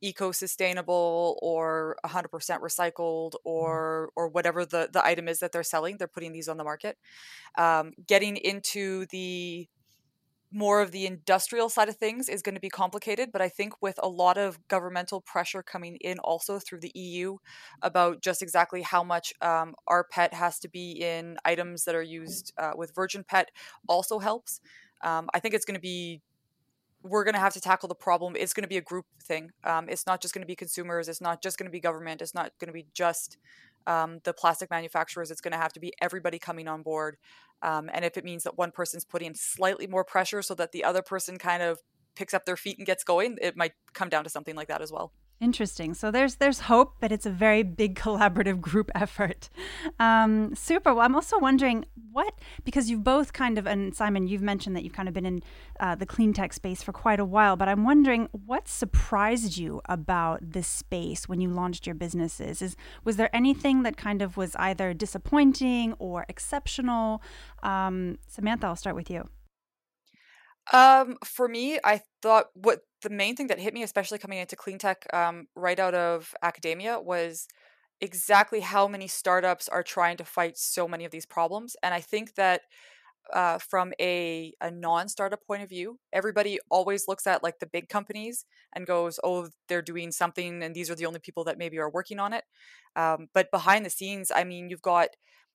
eco-sustainable 0.00 1.38
or 1.40 1.96
100% 2.04 2.28
recycled 2.60 3.32
mm-hmm. 3.32 3.36
or 3.44 4.10
or 4.16 4.28
whatever 4.28 4.66
the 4.66 4.88
the 4.92 5.04
item 5.04 5.28
is 5.28 5.38
that 5.38 5.52
they're 5.52 5.62
selling 5.62 5.96
they're 5.96 6.08
putting 6.08 6.32
these 6.32 6.48
on 6.48 6.58
the 6.58 6.64
market 6.64 6.98
um, 7.56 7.92
getting 8.06 8.36
into 8.36 9.06
the 9.06 9.66
more 10.54 10.80
of 10.80 10.92
the 10.92 11.04
industrial 11.04 11.68
side 11.68 11.88
of 11.88 11.96
things 11.96 12.28
is 12.28 12.40
going 12.40 12.54
to 12.54 12.60
be 12.60 12.70
complicated, 12.70 13.30
but 13.32 13.42
I 13.42 13.48
think 13.48 13.82
with 13.82 13.98
a 14.00 14.08
lot 14.08 14.38
of 14.38 14.56
governmental 14.68 15.20
pressure 15.20 15.64
coming 15.64 15.96
in 15.96 16.20
also 16.20 16.60
through 16.60 16.78
the 16.78 16.92
EU 16.94 17.38
about 17.82 18.22
just 18.22 18.40
exactly 18.40 18.82
how 18.82 19.02
much 19.02 19.34
um, 19.42 19.74
pet 20.10 20.32
has 20.32 20.60
to 20.60 20.68
be 20.68 20.92
in 20.92 21.36
items 21.44 21.84
that 21.84 21.96
are 21.96 22.02
used 22.02 22.52
uh, 22.56 22.70
with 22.76 22.94
virgin 22.94 23.24
PET 23.24 23.50
also 23.88 24.20
helps. 24.20 24.60
Um, 25.02 25.28
I 25.34 25.40
think 25.40 25.54
it's 25.54 25.64
going 25.64 25.74
to 25.74 25.80
be 25.80 26.22
we're 27.02 27.24
going 27.24 27.34
to 27.34 27.40
have 27.40 27.52
to 27.52 27.60
tackle 27.60 27.88
the 27.88 27.94
problem. 27.94 28.34
It's 28.34 28.54
going 28.54 28.62
to 28.62 28.68
be 28.68 28.78
a 28.78 28.80
group 28.80 29.04
thing. 29.22 29.50
Um, 29.62 29.90
it's 29.90 30.06
not 30.06 30.22
just 30.22 30.32
going 30.32 30.40
to 30.40 30.46
be 30.46 30.56
consumers. 30.56 31.06
It's 31.06 31.20
not 31.20 31.42
just 31.42 31.58
going 31.58 31.66
to 31.66 31.70
be 31.70 31.80
government. 31.80 32.22
It's 32.22 32.34
not 32.34 32.52
going 32.58 32.68
to 32.68 32.72
be 32.72 32.86
just 32.94 33.36
um, 33.86 34.20
the 34.24 34.32
plastic 34.32 34.70
manufacturers. 34.70 35.30
It's 35.30 35.40
going 35.40 35.52
to 35.52 35.58
have 35.58 35.72
to 35.74 35.80
be 35.80 35.92
everybody 36.00 36.38
coming 36.38 36.68
on 36.68 36.82
board. 36.82 37.16
Um, 37.62 37.90
and 37.92 38.04
if 38.04 38.16
it 38.16 38.24
means 38.24 38.44
that 38.44 38.58
one 38.58 38.70
person's 38.70 39.04
putting 39.04 39.34
slightly 39.34 39.86
more 39.86 40.04
pressure 40.04 40.42
so 40.42 40.54
that 40.54 40.72
the 40.72 40.84
other 40.84 41.02
person 41.02 41.38
kind 41.38 41.62
of 41.62 41.80
picks 42.14 42.34
up 42.34 42.44
their 42.44 42.56
feet 42.56 42.78
and 42.78 42.86
gets 42.86 43.04
going, 43.04 43.38
it 43.40 43.56
might 43.56 43.72
come 43.92 44.08
down 44.08 44.24
to 44.24 44.30
something 44.30 44.54
like 44.54 44.68
that 44.68 44.82
as 44.82 44.92
well. 44.92 45.12
Interesting. 45.44 45.92
So 45.92 46.10
there's 46.10 46.36
there's 46.36 46.60
hope, 46.60 46.94
but 47.00 47.12
it's 47.12 47.26
a 47.26 47.30
very 47.30 47.62
big 47.62 47.96
collaborative 48.04 48.62
group 48.62 48.90
effort. 48.94 49.50
Um, 50.00 50.54
super. 50.54 50.94
Well, 50.94 51.04
I'm 51.04 51.14
also 51.14 51.38
wondering 51.38 51.84
what 52.12 52.32
because 52.64 52.88
you've 52.88 53.04
both 53.04 53.34
kind 53.34 53.58
of 53.58 53.66
and 53.66 53.94
Simon, 53.94 54.26
you've 54.26 54.40
mentioned 54.40 54.74
that 54.74 54.84
you've 54.84 54.94
kind 54.94 55.06
of 55.06 55.12
been 55.12 55.26
in 55.26 55.42
uh, 55.78 55.96
the 55.96 56.06
clean 56.06 56.32
tech 56.32 56.54
space 56.54 56.82
for 56.82 56.92
quite 56.92 57.20
a 57.20 57.26
while, 57.26 57.56
but 57.56 57.68
I'm 57.68 57.84
wondering 57.84 58.30
what 58.32 58.68
surprised 58.68 59.58
you 59.58 59.82
about 59.84 60.38
this 60.40 60.66
space 60.66 61.28
when 61.28 61.42
you 61.42 61.50
launched 61.50 61.86
your 61.86 61.94
businesses. 61.94 62.62
Is 62.62 62.74
was 63.04 63.18
there 63.18 63.28
anything 63.36 63.82
that 63.82 63.98
kind 63.98 64.22
of 64.22 64.38
was 64.38 64.56
either 64.56 64.94
disappointing 64.94 65.92
or 65.98 66.24
exceptional? 66.26 67.20
Um, 67.62 68.16
Samantha, 68.26 68.66
I'll 68.68 68.76
start 68.76 68.96
with 68.96 69.10
you. 69.10 69.28
Um, 70.72 71.18
for 71.22 71.48
me, 71.48 71.78
I 71.84 72.00
thought 72.22 72.46
what 72.54 72.80
the 73.04 73.10
main 73.10 73.36
thing 73.36 73.46
that 73.48 73.60
hit 73.60 73.74
me, 73.74 73.84
especially 73.84 74.18
coming 74.18 74.38
into 74.38 74.56
clean 74.56 74.78
tech 74.78 75.06
um, 75.14 75.46
right 75.54 75.78
out 75.78 75.94
of 75.94 76.34
academia, 76.42 76.98
was 76.98 77.46
exactly 78.00 78.60
how 78.60 78.88
many 78.88 79.06
startups 79.06 79.68
are 79.68 79.84
trying 79.84 80.16
to 80.16 80.24
fight 80.24 80.58
so 80.58 80.88
many 80.88 81.04
of 81.04 81.12
these 81.12 81.26
problems. 81.26 81.76
And 81.82 81.94
I 81.94 82.00
think 82.00 82.34
that 82.34 82.62
uh, 83.32 83.58
from 83.58 83.92
a, 84.00 84.52
a 84.60 84.70
non-startup 84.70 85.46
point 85.46 85.62
of 85.62 85.68
view 85.68 85.98
everybody 86.12 86.58
always 86.70 87.08
looks 87.08 87.26
at 87.26 87.42
like 87.42 87.58
the 87.58 87.66
big 87.66 87.88
companies 87.88 88.44
and 88.74 88.86
goes 88.86 89.18
oh 89.24 89.48
they're 89.66 89.80
doing 89.80 90.12
something 90.12 90.62
and 90.62 90.74
these 90.74 90.90
are 90.90 90.94
the 90.94 91.06
only 91.06 91.18
people 91.20 91.42
that 91.42 91.56
maybe 91.56 91.78
are 91.78 91.88
working 91.88 92.18
on 92.18 92.34
it 92.34 92.44
um, 92.96 93.28
but 93.32 93.50
behind 93.50 93.86
the 93.86 93.88
scenes 93.88 94.30
i 94.34 94.44
mean 94.44 94.68
you've 94.68 94.82
got 94.82 95.08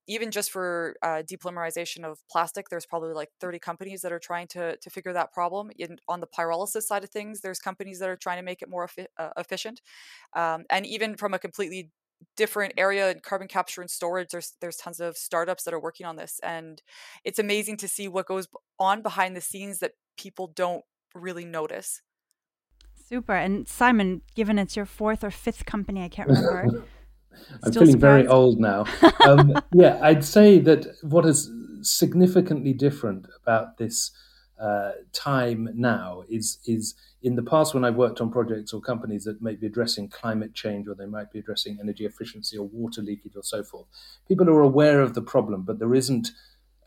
even 0.09 0.31
just 0.31 0.49
for 0.51 0.95
uh, 1.03 1.21
depolymerization 1.21 2.03
of 2.03 2.19
plastic, 2.29 2.67
there's 2.67 2.87
probably 2.87 3.13
like 3.13 3.29
30 3.39 3.59
companies 3.59 4.01
that 4.01 4.11
are 4.11 4.19
trying 4.19 4.47
to 4.47 4.75
to 4.75 4.89
figure 4.89 5.13
that 5.13 5.31
problem. 5.31 5.69
In, 5.77 5.99
on 6.07 6.19
the 6.19 6.27
pyrolysis 6.27 6.83
side 6.83 7.03
of 7.03 7.11
things, 7.11 7.41
there's 7.41 7.59
companies 7.59 7.99
that 7.99 8.09
are 8.09 8.17
trying 8.17 8.39
to 8.39 8.43
make 8.43 8.63
it 8.63 8.69
more 8.69 8.87
efi- 8.87 9.05
uh, 9.17 9.29
efficient. 9.37 9.81
Um, 10.35 10.65
and 10.69 10.85
even 10.87 11.15
from 11.15 11.35
a 11.35 11.39
completely 11.39 11.91
different 12.35 12.73
area 12.75 13.11
in 13.11 13.19
carbon 13.19 13.47
capture 13.47 13.81
and 13.81 13.89
storage, 13.89 14.29
there's 14.31 14.55
there's 14.61 14.77
tons 14.77 14.99
of 14.99 15.15
startups 15.15 15.63
that 15.63 15.75
are 15.75 15.79
working 15.79 16.07
on 16.07 16.15
this, 16.15 16.39
and 16.41 16.81
it's 17.23 17.37
amazing 17.37 17.77
to 17.77 17.87
see 17.87 18.07
what 18.07 18.25
goes 18.25 18.47
on 18.79 19.03
behind 19.03 19.35
the 19.35 19.41
scenes 19.41 19.77
that 19.77 19.91
people 20.17 20.47
don't 20.47 20.83
really 21.13 21.45
notice. 21.45 22.01
Super. 23.07 23.33
And 23.33 23.67
Simon, 23.67 24.21
given 24.35 24.57
it's 24.57 24.75
your 24.75 24.85
fourth 24.85 25.23
or 25.23 25.31
fifth 25.31 25.65
company, 25.65 26.03
I 26.03 26.09
can't 26.09 26.29
remember. 26.29 26.85
I'm 27.63 27.71
feeling 27.71 27.91
surprised. 27.91 27.99
very 27.99 28.27
old 28.27 28.59
now. 28.59 28.85
Um, 29.25 29.53
yeah, 29.73 29.99
I'd 30.01 30.23
say 30.23 30.59
that 30.59 30.87
what 31.03 31.25
is 31.25 31.51
significantly 31.81 32.73
different 32.73 33.27
about 33.43 33.77
this 33.77 34.11
uh, 34.59 34.91
time 35.13 35.69
now 35.73 36.23
is 36.29 36.59
is 36.65 36.95
in 37.21 37.35
the 37.35 37.43
past 37.43 37.73
when 37.73 37.85
I've 37.85 37.95
worked 37.95 38.21
on 38.21 38.31
projects 38.31 38.73
or 38.73 38.81
companies 38.81 39.23
that 39.25 39.41
might 39.41 39.59
be 39.59 39.67
addressing 39.67 40.09
climate 40.09 40.53
change 40.53 40.87
or 40.87 40.95
they 40.95 41.05
might 41.05 41.31
be 41.31 41.39
addressing 41.39 41.77
energy 41.79 42.05
efficiency 42.05 42.57
or 42.57 42.67
water 42.67 43.01
leakage 43.01 43.35
or 43.35 43.43
so 43.43 43.63
forth. 43.63 43.87
People 44.27 44.49
are 44.49 44.61
aware 44.61 45.01
of 45.01 45.13
the 45.13 45.21
problem, 45.21 45.63
but 45.63 45.79
there 45.79 45.95
isn't 45.95 46.31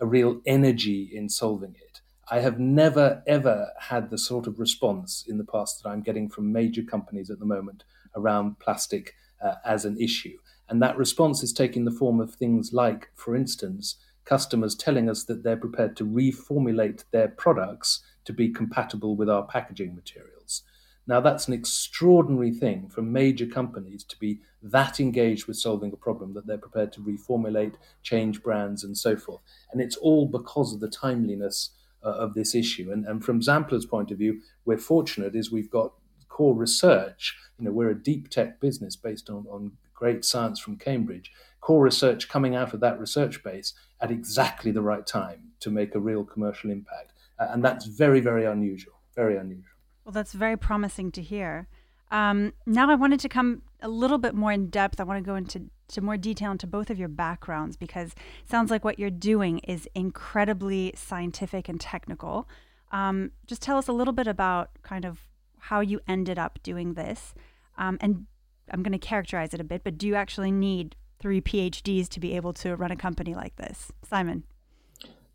a 0.01 0.07
real 0.07 0.41
energy 0.47 1.11
in 1.13 1.29
solving 1.29 1.75
it. 1.75 2.01
I 2.31 2.41
have 2.41 2.59
never 2.59 3.23
ever 3.27 3.73
had 3.79 4.11
the 4.11 4.19
sort 4.19 4.47
of 4.47 4.59
response 4.59 5.25
in 5.27 5.39
the 5.39 5.45
past 5.45 5.83
that 5.83 5.89
I'm 5.89 6.03
getting 6.03 6.29
from 6.29 6.53
major 6.53 6.83
companies 6.83 7.31
at 7.31 7.39
the 7.39 7.47
moment 7.47 7.85
around 8.15 8.59
plastic 8.59 9.15
uh, 9.43 9.55
as 9.65 9.85
an 9.85 9.99
issue. 10.01 10.37
And 10.73 10.81
that 10.81 10.97
response 10.97 11.43
is 11.43 11.53
taking 11.53 11.85
the 11.85 11.91
form 11.91 12.19
of 12.19 12.35
things 12.35 12.73
like, 12.73 13.11
for 13.15 13.37
instance, 13.37 13.97
customers 14.25 14.75
telling 14.75 15.11
us 15.11 15.23
that 15.25 15.43
they're 15.43 15.55
prepared 15.55 15.99
to 15.99 16.07
reformulate 16.07 17.05
their 17.11 17.29
products 17.29 18.03
to 18.25 18.33
be 18.33 18.49
compatible 18.49 19.15
with 19.15 19.29
our 19.29 19.43
packaging 19.43 19.95
materials. 19.95 20.63
Now, 21.07 21.21
that's 21.21 21.47
an 21.47 21.53
extraordinary 21.53 22.53
thing 22.53 22.89
for 22.89 23.03
major 23.03 23.45
companies 23.45 24.03
to 24.05 24.19
be 24.19 24.41
that 24.63 24.99
engaged 24.99 25.47
with 25.47 25.59
solving 25.59 25.93
a 25.93 25.97
problem 25.97 26.33
that 26.33 26.47
they're 26.47 26.57
prepared 26.57 26.95
to 26.95 27.01
reformulate, 27.01 27.75
change 28.03 28.43
brands, 28.43 28.83
and 28.83 28.97
so 28.97 29.15
forth. 29.15 29.43
And 29.73 29.83
it's 29.83 29.99
all 29.99 30.25
because 30.25 30.73
of 30.73 30.81
the 30.81 30.89
timeliness 30.89 31.73
uh, 32.03 32.13
of 32.13 32.33
this 32.33 32.55
issue. 32.55 32.91
And, 32.91 33.05
and 33.05 33.23
from 33.23 33.43
Xampla's 33.43 33.85
point 33.85 34.11
of 34.11 34.17
view, 34.17 34.41
we're 34.65 34.79
fortunate 34.79 35.37
is 35.37 35.53
we've 35.53 35.71
got 35.71 35.93
core 36.33 36.55
research. 36.55 37.37
You 37.59 37.67
know, 37.67 37.73
we're 37.73 37.91
a 37.91 38.03
deep 38.03 38.31
tech 38.31 38.59
business 38.59 38.97
based 38.97 39.29
on, 39.29 39.45
on 39.51 39.73
great 39.95 40.25
science 40.25 40.59
from 40.59 40.77
Cambridge. 40.79 41.31
Core 41.61 41.85
research 41.85 42.29
coming 42.29 42.57
out 42.57 42.73
of 42.73 42.81
that 42.81 42.99
research 42.99 43.45
base 43.45 43.75
at 44.01 44.11
exactly 44.11 44.71
the 44.73 44.81
right 44.81 45.07
time 45.07 45.51
to 45.61 45.71
make 45.71 45.95
a 45.95 46.01
real 46.01 46.25
commercial 46.25 46.71
impact. 46.71 47.13
And 47.39 47.63
that's 47.63 47.85
very, 47.85 48.21
very 48.21 48.47
unusual. 48.47 48.95
Very 49.15 49.37
unusual. 49.37 49.77
Well, 50.05 50.13
that's 50.13 50.33
very 50.33 50.57
promising 50.57 51.13
to 51.13 51.23
hear. 51.23 51.69
Um, 52.11 52.55
now, 52.67 52.91
I 52.91 52.95
wanted 52.95 53.21
to 53.21 53.29
come 53.29 53.63
a 53.83 53.89
little 53.89 54.19
bit 54.19 54.35
more 54.35 54.53
in 54.53 54.71
depth. 54.71 54.99
I 54.99 55.05
want 55.05 55.23
to 55.23 55.27
go 55.27 55.37
into 55.37 55.71
to 55.89 56.01
more 56.01 56.17
detail 56.17 56.51
into 56.51 56.67
both 56.67 56.89
of 56.89 56.99
your 56.99 57.09
backgrounds 57.09 57.77
because 57.77 58.15
sounds 58.49 58.71
like 58.71 58.85
what 58.85 58.99
you're 58.99 59.11
doing 59.11 59.59
is 59.59 59.87
incredibly 59.95 60.95
scientific 60.97 61.69
and 61.69 61.79
technical. 61.79 62.49
Um, 62.91 63.33
just 63.47 63.61
tell 63.61 63.77
us 63.77 63.89
a 63.89 63.93
little 63.93 64.15
bit 64.15 64.27
about 64.27 64.71
kind 64.83 65.05
of 65.05 65.21
how 65.63 65.79
you 65.79 66.01
ended 66.09 66.39
up 66.41 66.59
doing 66.65 66.95
this. 66.95 67.35
Um, 67.79 67.97
and 68.01 68.27
I'm 68.71 68.83
going 68.83 68.99
to 68.99 68.99
characterize 68.99 69.55
it 69.55 69.61
a 69.61 69.65
bit, 69.65 69.85
but 69.85 69.97
do 69.97 70.09
you 70.09 70.17
actually 70.17 70.51
need 70.51 70.97
three 71.21 71.41
PhDs 71.41 72.09
to 72.09 72.21
be 72.21 72.35
able 72.35 72.53
to 72.55 72.75
run 72.75 72.91
a 72.91 72.97
company 72.97 73.33
like 73.33 73.55
this? 73.57 73.93
Simon. 74.03 74.43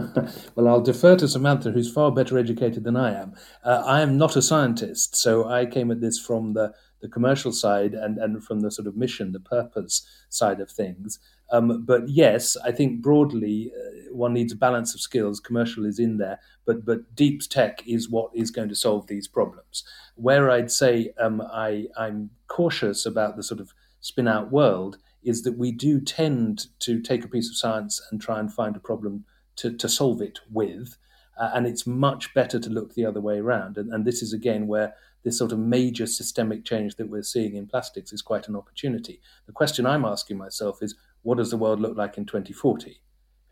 well, 0.55 0.67
I'll 0.67 0.81
defer 0.81 1.15
to 1.17 1.27
Samantha, 1.27 1.71
who's 1.71 1.91
far 1.91 2.11
better 2.11 2.39
educated 2.39 2.83
than 2.83 2.95
I 2.95 3.13
am. 3.13 3.35
Uh, 3.63 3.83
I 3.85 4.01
am 4.01 4.17
not 4.17 4.35
a 4.35 4.41
scientist, 4.41 5.15
so 5.15 5.47
I 5.47 5.67
came 5.67 5.91
at 5.91 6.01
this 6.01 6.17
from 6.17 6.53
the, 6.53 6.73
the 7.01 7.07
commercial 7.07 7.51
side 7.51 7.93
and, 7.93 8.17
and 8.17 8.43
from 8.43 8.61
the 8.61 8.71
sort 8.71 8.87
of 8.87 8.97
mission, 8.97 9.31
the 9.31 9.39
purpose 9.39 10.07
side 10.29 10.59
of 10.59 10.71
things. 10.71 11.19
Um, 11.51 11.85
but 11.85 12.09
yes, 12.09 12.57
I 12.63 12.71
think 12.71 13.03
broadly 13.03 13.71
one 14.13 14.33
needs 14.33 14.53
a 14.53 14.57
balance 14.57 14.93
of 14.93 15.01
skills. 15.01 15.39
Commercial 15.39 15.85
is 15.85 15.99
in 15.99 16.17
there, 16.17 16.39
but 16.65 16.85
but 16.85 17.15
deep 17.15 17.41
tech 17.49 17.85
is 17.87 18.09
what 18.09 18.31
is 18.33 18.51
going 18.51 18.69
to 18.69 18.75
solve 18.75 19.07
these 19.07 19.27
problems. 19.27 19.83
Where 20.15 20.49
I'd 20.49 20.71
say 20.71 21.13
um, 21.19 21.41
I 21.41 21.87
I'm 21.97 22.29
cautious 22.47 23.05
about 23.05 23.35
the 23.35 23.43
sort 23.43 23.59
of 23.59 23.73
spin 23.99 24.27
out 24.27 24.51
world 24.51 24.97
is 25.23 25.43
that 25.43 25.57
we 25.57 25.71
do 25.71 26.01
tend 26.01 26.67
to 26.79 27.01
take 27.01 27.23
a 27.23 27.27
piece 27.27 27.49
of 27.49 27.55
science 27.55 28.01
and 28.11 28.21
try 28.21 28.39
and 28.39 28.53
find 28.53 28.75
a 28.75 28.79
problem 28.79 29.25
to, 29.55 29.71
to 29.77 29.87
solve 29.87 30.21
it 30.21 30.39
with. 30.51 30.97
Uh, 31.39 31.49
and 31.53 31.65
it's 31.65 31.87
much 31.87 32.33
better 32.33 32.59
to 32.59 32.69
look 32.69 32.93
the 32.93 33.05
other 33.05 33.21
way 33.21 33.39
around. 33.39 33.77
And, 33.77 33.91
and 33.91 34.05
this 34.05 34.21
is 34.21 34.33
again 34.33 34.67
where 34.67 34.93
this 35.23 35.37
sort 35.37 35.51
of 35.51 35.59
major 35.59 36.05
systemic 36.05 36.65
change 36.65 36.95
that 36.95 37.09
we're 37.09 37.23
seeing 37.23 37.55
in 37.55 37.65
plastics 37.65 38.13
is 38.13 38.21
quite 38.21 38.47
an 38.47 38.55
opportunity. 38.55 39.21
The 39.47 39.53
question 39.53 39.85
I'm 39.85 40.05
asking 40.05 40.37
myself 40.37 40.83
is 40.83 40.95
what 41.23 41.37
does 41.37 41.49
the 41.49 41.57
world 41.57 41.79
look 41.79 41.97
like 41.97 42.17
in 42.17 42.25
2040? 42.25 43.01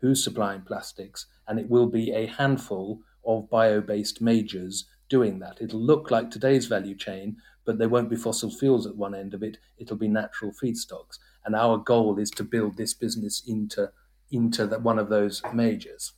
Who's 0.02 0.22
supplying 0.22 0.62
plastics? 0.62 1.26
And 1.48 1.58
it 1.58 1.70
will 1.70 1.86
be 1.86 2.10
a 2.12 2.26
handful 2.26 3.00
of 3.24 3.48
bio 3.48 3.80
based 3.80 4.20
majors 4.20 4.84
doing 5.08 5.38
that. 5.38 5.58
It'll 5.60 5.80
look 5.80 6.10
like 6.10 6.30
today's 6.30 6.66
value 6.66 6.96
chain, 6.96 7.36
but 7.64 7.78
there 7.78 7.88
won't 7.88 8.10
be 8.10 8.16
fossil 8.16 8.50
fuels 8.50 8.86
at 8.86 8.96
one 8.96 9.14
end 9.14 9.32
of 9.32 9.42
it. 9.42 9.58
It'll 9.78 9.96
be 9.96 10.08
natural 10.08 10.52
feedstocks. 10.52 11.18
And 11.44 11.54
our 11.54 11.78
goal 11.78 12.18
is 12.18 12.30
to 12.32 12.44
build 12.44 12.76
this 12.76 12.94
business 12.94 13.42
into 13.46 13.92
into 14.30 14.66
the, 14.66 14.78
one 14.78 14.98
of 14.98 15.08
those 15.08 15.42
majors. 15.52 16.12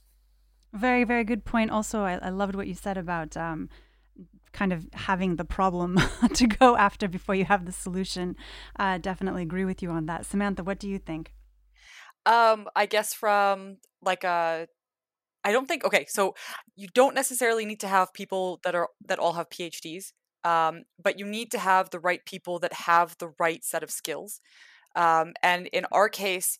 Very, 0.72 1.04
very 1.04 1.24
good 1.24 1.44
point. 1.44 1.70
Also, 1.70 2.00
I, 2.02 2.14
I 2.22 2.30
loved 2.30 2.54
what 2.54 2.68
you 2.68 2.74
said 2.74 2.96
about 2.96 3.36
um, 3.36 3.68
kind 4.52 4.72
of 4.72 4.88
having 4.92 5.36
the 5.36 5.44
problem 5.44 6.00
to 6.34 6.46
go 6.46 6.76
after 6.76 7.08
before 7.08 7.34
you 7.34 7.44
have 7.44 7.66
the 7.66 7.72
solution. 7.72 8.36
Uh, 8.78 8.98
definitely 8.98 9.42
agree 9.42 9.64
with 9.64 9.82
you 9.82 9.90
on 9.90 10.06
that. 10.06 10.24
Samantha, 10.24 10.62
what 10.62 10.78
do 10.78 10.88
you 10.88 10.98
think? 10.98 11.34
Um, 12.26 12.68
I 12.74 12.86
guess 12.86 13.12
from 13.14 13.78
like 14.02 14.24
a 14.24 14.66
I 15.44 15.52
don't 15.52 15.68
think 15.68 15.84
okay, 15.84 16.06
so 16.08 16.34
you 16.76 16.88
don't 16.94 17.14
necessarily 17.14 17.66
need 17.66 17.80
to 17.80 17.88
have 17.88 18.14
people 18.14 18.60
that 18.64 18.74
are 18.74 18.88
that 19.06 19.18
all 19.18 19.34
have 19.34 19.50
PhDs. 19.50 20.12
Um, 20.44 20.84
but 21.02 21.18
you 21.18 21.26
need 21.26 21.50
to 21.52 21.58
have 21.58 21.90
the 21.90 22.00
right 22.00 22.24
people 22.26 22.58
that 22.60 22.72
have 22.72 23.16
the 23.18 23.32
right 23.38 23.64
set 23.64 23.82
of 23.82 23.90
skills. 23.90 24.40
Um, 24.96 25.34
and 25.42 25.68
in 25.68 25.86
our 25.92 26.08
case, 26.08 26.58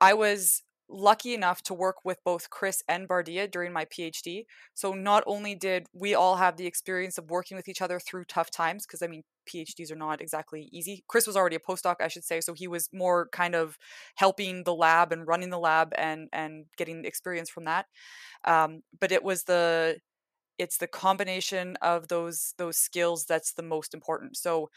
I 0.00 0.14
was 0.14 0.62
lucky 0.90 1.34
enough 1.34 1.62
to 1.62 1.74
work 1.74 2.04
with 2.04 2.18
both 2.24 2.50
Chris 2.50 2.82
and 2.88 3.08
Bardia 3.08 3.50
during 3.50 3.72
my 3.72 3.84
PhD. 3.84 4.44
So 4.74 4.92
not 4.92 5.22
only 5.26 5.54
did 5.54 5.86
we 5.92 6.14
all 6.14 6.36
have 6.36 6.56
the 6.56 6.66
experience 6.66 7.18
of 7.18 7.30
working 7.30 7.56
with 7.56 7.68
each 7.68 7.82
other 7.82 8.00
through 8.00 8.24
tough 8.24 8.50
times, 8.50 8.86
because 8.86 9.02
I 9.02 9.06
mean, 9.06 9.22
PhDs 9.48 9.90
are 9.90 9.96
not 9.96 10.20
exactly 10.20 10.68
easy. 10.72 11.04
Chris 11.08 11.26
was 11.26 11.36
already 11.36 11.56
a 11.56 11.60
postdoc, 11.60 11.96
I 12.00 12.08
should 12.08 12.24
say, 12.24 12.40
so 12.40 12.52
he 12.54 12.68
was 12.68 12.88
more 12.92 13.28
kind 13.32 13.54
of 13.54 13.78
helping 14.16 14.64
the 14.64 14.74
lab 14.74 15.12
and 15.12 15.26
running 15.26 15.50
the 15.50 15.58
lab 15.58 15.92
and 15.96 16.28
and 16.32 16.66
getting 16.76 17.04
experience 17.04 17.50
from 17.50 17.64
that. 17.64 17.86
Um, 18.44 18.82
but 19.00 19.12
it 19.12 19.22
was 19.22 19.44
the 19.44 19.98
it's 20.58 20.76
the 20.76 20.86
combination 20.86 21.76
of 21.82 22.08
those 22.08 22.54
those 22.58 22.76
skills 22.76 23.24
that's 23.26 23.52
the 23.52 23.62
most 23.62 23.94
important. 23.94 24.36
So 24.36 24.70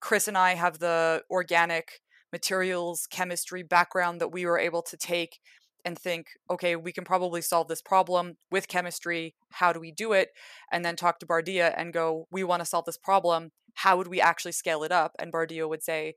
Chris 0.00 0.28
and 0.28 0.38
I 0.38 0.54
have 0.54 0.78
the 0.78 1.22
organic 1.30 2.00
materials 2.34 3.06
chemistry 3.06 3.62
background 3.62 4.20
that 4.20 4.32
we 4.32 4.44
were 4.44 4.58
able 4.58 4.82
to 4.82 4.96
take 4.96 5.38
and 5.84 5.96
think, 5.96 6.26
okay, 6.50 6.74
we 6.74 6.90
can 6.90 7.04
probably 7.04 7.40
solve 7.40 7.68
this 7.68 7.80
problem 7.80 8.36
with 8.50 8.66
chemistry. 8.66 9.36
How 9.52 9.72
do 9.72 9.78
we 9.78 9.92
do 9.92 10.12
it? 10.12 10.30
And 10.72 10.84
then 10.84 10.96
talk 10.96 11.20
to 11.20 11.26
Bardia 11.26 11.72
and 11.76 11.92
go, 11.92 12.26
we 12.32 12.42
want 12.42 12.60
to 12.60 12.66
solve 12.66 12.86
this 12.86 12.98
problem. 12.98 13.52
How 13.74 13.96
would 13.96 14.08
we 14.08 14.20
actually 14.20 14.50
scale 14.50 14.82
it 14.82 14.90
up? 14.90 15.12
And 15.20 15.32
Bardia 15.32 15.68
would 15.68 15.84
say, 15.84 16.14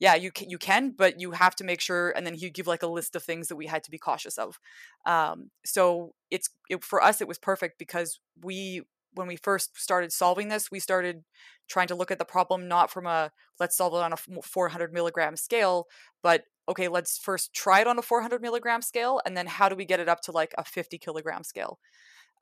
yeah, 0.00 0.16
you 0.16 0.32
can, 0.32 0.50
you 0.50 0.58
can, 0.58 0.94
but 0.98 1.20
you 1.20 1.30
have 1.30 1.54
to 1.56 1.64
make 1.64 1.80
sure. 1.80 2.10
And 2.10 2.26
then 2.26 2.34
he'd 2.34 2.54
give 2.54 2.66
like 2.66 2.82
a 2.82 2.88
list 2.88 3.14
of 3.14 3.22
things 3.22 3.46
that 3.46 3.56
we 3.56 3.66
had 3.66 3.84
to 3.84 3.90
be 3.90 3.98
cautious 3.98 4.36
of. 4.36 4.58
Um, 5.06 5.50
so 5.64 6.14
it's 6.28 6.50
it, 6.68 6.82
for 6.82 7.00
us, 7.00 7.20
it 7.20 7.28
was 7.28 7.38
perfect 7.38 7.78
because 7.78 8.18
we 8.42 8.82
when 9.14 9.26
we 9.26 9.36
first 9.36 9.80
started 9.80 10.12
solving 10.12 10.48
this, 10.48 10.70
we 10.70 10.80
started 10.80 11.24
trying 11.68 11.88
to 11.88 11.94
look 11.94 12.10
at 12.10 12.18
the 12.18 12.24
problem 12.24 12.68
not 12.68 12.90
from 12.90 13.06
a 13.06 13.30
let's 13.60 13.76
solve 13.76 13.94
it 13.94 13.98
on 13.98 14.12
a 14.12 14.42
400 14.42 14.92
milligram 14.92 15.36
scale, 15.36 15.86
but 16.22 16.44
okay, 16.68 16.88
let's 16.88 17.18
first 17.18 17.52
try 17.54 17.80
it 17.80 17.86
on 17.86 17.98
a 17.98 18.02
400 18.02 18.40
milligram 18.40 18.82
scale, 18.82 19.20
and 19.24 19.36
then 19.36 19.46
how 19.46 19.68
do 19.68 19.76
we 19.76 19.84
get 19.84 20.00
it 20.00 20.08
up 20.08 20.20
to 20.22 20.32
like 20.32 20.54
a 20.58 20.64
50 20.64 20.98
kilogram 20.98 21.44
scale? 21.44 21.78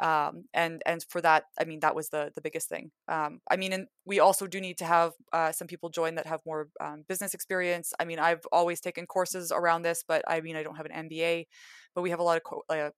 Um, 0.00 0.44
and 0.54 0.83
and 0.87 1.04
for 1.11 1.20
that, 1.20 1.44
I 1.59 1.64
mean, 1.64 1.80
that 1.80 1.94
was 1.94 2.09
the 2.09 2.33
the 2.35 2.40
biggest 2.40 2.70
thing. 2.70 2.90
Um, 3.06 3.40
I 3.50 3.56
mean, 3.56 3.74
and 3.74 3.87
we 4.06 4.18
also 4.18 4.46
do 4.46 4.59
need 4.59 4.78
to 4.78 4.87
have 4.87 5.12
uh, 5.33 5.52
some 5.52 5.66
people 5.66 5.90
join 5.90 6.14
that 6.14 6.26
have 6.26 6.40
more 6.46 6.68
um, 6.80 7.04
business 7.06 7.35
experience. 7.35 7.92
I 8.00 8.06
mean, 8.06 8.18
I've 8.18 8.46
always 8.50 8.80
taken 8.80 9.06
courses 9.06 9.52
around 9.52 9.83
this, 9.83 10.02
but 10.06 10.22
I 10.26 10.40
mean, 10.40 10.56
I 10.56 10.62
don't 10.62 10.76
have 10.76 10.87
an 10.87 11.09
MBA, 11.09 11.46
but 11.94 12.00
we 12.00 12.11
have 12.11 12.18
a 12.18 12.22
lot 12.22 12.38
of 12.38 12.44
co- 12.44 12.64
uh, 12.70 12.90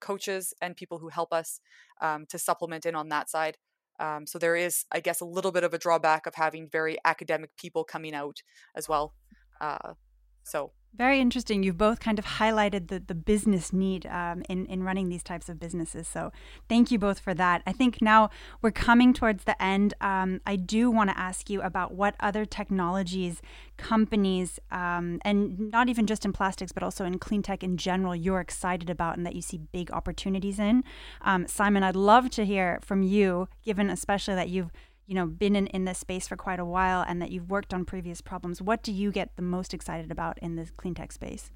coaches 0.00 0.54
and 0.60 0.76
people 0.76 0.98
who 0.98 1.08
help 1.08 1.32
us 1.32 1.60
um, 2.00 2.26
to 2.26 2.38
supplement 2.38 2.86
in 2.86 2.94
on 2.94 3.08
that 3.10 3.30
side. 3.30 3.56
Um, 3.98 4.26
so 4.26 4.38
there 4.38 4.56
is, 4.56 4.86
I 4.90 5.00
guess, 5.00 5.20
a 5.20 5.26
little 5.26 5.52
bit 5.52 5.62
of 5.62 5.74
a 5.74 5.78
drawback 5.78 6.26
of 6.26 6.34
having 6.34 6.68
very 6.68 6.96
academic 7.04 7.50
people 7.56 7.84
coming 7.84 8.14
out 8.14 8.42
as 8.74 8.88
well. 8.88 9.14
Uh, 9.60 9.94
so 10.42 10.72
very 10.94 11.20
interesting. 11.20 11.62
You've 11.62 11.78
both 11.78 12.00
kind 12.00 12.18
of 12.18 12.24
highlighted 12.24 12.88
the, 12.88 12.98
the 12.98 13.14
business 13.14 13.72
need 13.72 14.06
um, 14.06 14.42
in, 14.48 14.66
in 14.66 14.82
running 14.82 15.08
these 15.08 15.22
types 15.22 15.48
of 15.48 15.58
businesses. 15.58 16.08
So 16.08 16.32
thank 16.68 16.90
you 16.90 16.98
both 16.98 17.20
for 17.20 17.32
that. 17.34 17.62
I 17.66 17.72
think 17.72 18.02
now 18.02 18.30
we're 18.60 18.70
coming 18.70 19.12
towards 19.14 19.44
the 19.44 19.60
end. 19.62 19.94
Um, 20.00 20.40
I 20.46 20.56
do 20.56 20.90
want 20.90 21.10
to 21.10 21.18
ask 21.18 21.48
you 21.48 21.62
about 21.62 21.94
what 21.94 22.16
other 22.20 22.44
technologies, 22.44 23.40
companies, 23.76 24.58
um, 24.70 25.20
and 25.24 25.70
not 25.70 25.88
even 25.88 26.06
just 26.06 26.24
in 26.24 26.32
plastics, 26.32 26.72
but 26.72 26.82
also 26.82 27.04
in 27.04 27.18
clean 27.18 27.42
tech 27.42 27.62
in 27.62 27.76
general, 27.76 28.14
you're 28.14 28.40
excited 28.40 28.90
about 28.90 29.16
and 29.16 29.24
that 29.24 29.34
you 29.34 29.42
see 29.42 29.58
big 29.58 29.90
opportunities 29.92 30.58
in. 30.58 30.84
Um, 31.22 31.46
Simon, 31.46 31.82
I'd 31.82 31.96
love 31.96 32.30
to 32.30 32.44
hear 32.44 32.78
from 32.82 33.02
you, 33.02 33.48
given 33.64 33.88
especially 33.90 34.34
that 34.34 34.48
you've 34.48 34.70
you 35.10 35.16
know 35.16 35.26
been 35.26 35.56
in, 35.56 35.66
in 35.68 35.84
this 35.84 35.98
space 35.98 36.28
for 36.28 36.36
quite 36.36 36.60
a 36.60 36.64
while 36.64 37.04
and 37.06 37.20
that 37.20 37.30
you've 37.30 37.50
worked 37.50 37.74
on 37.74 37.84
previous 37.84 38.20
problems 38.20 38.62
what 38.62 38.82
do 38.82 38.92
you 38.92 39.10
get 39.10 39.34
the 39.36 39.42
most 39.42 39.74
excited 39.74 40.10
about 40.10 40.38
in 40.38 40.56
the 40.56 40.66
clean 40.76 40.94
tech 40.94 41.12
space? 41.12 41.50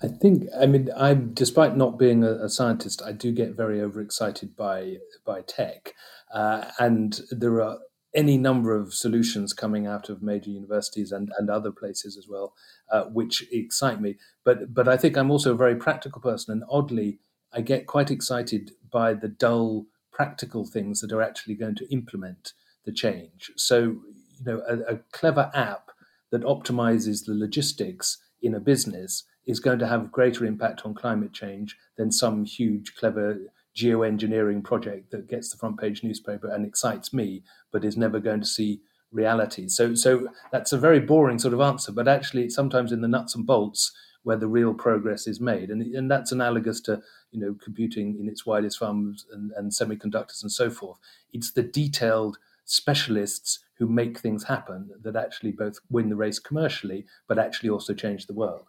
I 0.00 0.06
think 0.06 0.44
i 0.56 0.66
mean 0.66 0.90
i 0.96 1.14
despite 1.14 1.76
not 1.76 1.98
being 1.98 2.22
a, 2.22 2.44
a 2.44 2.48
scientist 2.48 3.02
i 3.04 3.10
do 3.10 3.32
get 3.32 3.56
very 3.56 3.80
overexcited 3.80 4.54
by 4.54 4.98
by 5.24 5.42
tech. 5.42 5.94
Uh, 6.32 6.64
and 6.78 7.20
there 7.30 7.60
are 7.62 7.78
any 8.14 8.38
number 8.38 8.74
of 8.74 8.94
solutions 8.94 9.52
coming 9.52 9.86
out 9.86 10.08
of 10.08 10.22
major 10.22 10.50
universities 10.50 11.12
and, 11.12 11.30
and 11.38 11.50
other 11.50 11.70
places 11.70 12.16
as 12.16 12.26
well, 12.28 12.54
uh, 12.90 13.04
which 13.04 13.44
excite 13.52 14.00
me. 14.00 14.16
But 14.44 14.74
but 14.74 14.88
I 14.88 14.96
think 14.96 15.16
I'm 15.16 15.30
also 15.30 15.52
a 15.52 15.56
very 15.56 15.76
practical 15.76 16.20
person, 16.20 16.52
and 16.52 16.64
oddly, 16.70 17.20
I 17.52 17.60
get 17.60 17.86
quite 17.86 18.10
excited 18.10 18.72
by 18.90 19.14
the 19.14 19.28
dull 19.28 19.86
practical 20.10 20.66
things 20.66 21.00
that 21.00 21.12
are 21.12 21.22
actually 21.22 21.54
going 21.54 21.76
to 21.76 21.92
implement 21.92 22.52
the 22.84 22.92
change. 22.92 23.50
So, 23.56 23.78
you 23.80 24.44
know, 24.44 24.62
a, 24.68 24.94
a 24.94 24.96
clever 25.12 25.50
app 25.54 25.90
that 26.30 26.42
optimizes 26.42 27.24
the 27.24 27.34
logistics 27.34 28.18
in 28.42 28.54
a 28.54 28.60
business 28.60 29.24
is 29.46 29.60
going 29.60 29.78
to 29.78 29.86
have 29.86 30.12
greater 30.12 30.44
impact 30.44 30.82
on 30.84 30.94
climate 30.94 31.32
change 31.32 31.76
than 31.96 32.12
some 32.12 32.44
huge, 32.44 32.94
clever 32.96 33.38
geoengineering 33.76 34.62
project 34.62 35.10
that 35.10 35.28
gets 35.28 35.50
the 35.50 35.56
front 35.56 35.78
page 35.78 36.02
newspaper 36.02 36.48
and 36.48 36.66
excites 36.66 37.12
me, 37.12 37.42
but 37.72 37.84
is 37.84 37.96
never 37.96 38.20
going 38.20 38.40
to 38.40 38.46
see 38.46 38.80
reality. 39.10 39.68
So, 39.68 39.94
so 39.94 40.28
that's 40.52 40.72
a 40.72 40.78
very 40.78 41.00
boring 41.00 41.38
sort 41.38 41.54
of 41.54 41.60
answer, 41.60 41.92
but 41.92 42.08
actually, 42.08 42.50
sometimes 42.50 42.92
in 42.92 43.00
the 43.00 43.08
nuts 43.08 43.34
and 43.34 43.46
bolts 43.46 43.92
where 44.22 44.36
the 44.36 44.48
real 44.48 44.74
progress 44.74 45.26
is 45.26 45.40
made, 45.40 45.70
and 45.70 45.80
and 45.94 46.10
that's 46.10 46.32
analogous 46.32 46.80
to 46.82 47.00
you 47.30 47.40
know 47.40 47.56
computing 47.62 48.18
in 48.20 48.28
its 48.28 48.44
widest 48.44 48.78
forms 48.78 49.24
and, 49.32 49.52
and 49.52 49.72
semiconductors 49.72 50.42
and 50.42 50.52
so 50.52 50.68
forth. 50.68 50.98
It's 51.32 51.52
the 51.52 51.62
detailed 51.62 52.38
specialists 52.68 53.64
who 53.78 53.88
make 53.88 54.18
things 54.18 54.44
happen 54.44 54.90
that 55.02 55.16
actually 55.16 55.52
both 55.52 55.78
win 55.90 56.08
the 56.08 56.16
race 56.16 56.38
commercially, 56.38 57.06
but 57.26 57.38
actually 57.38 57.70
also 57.70 57.94
change 57.94 58.26
the 58.26 58.34
world. 58.34 58.66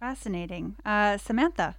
Fascinating, 0.00 0.76
uh, 0.84 1.18
Samantha. 1.18 1.76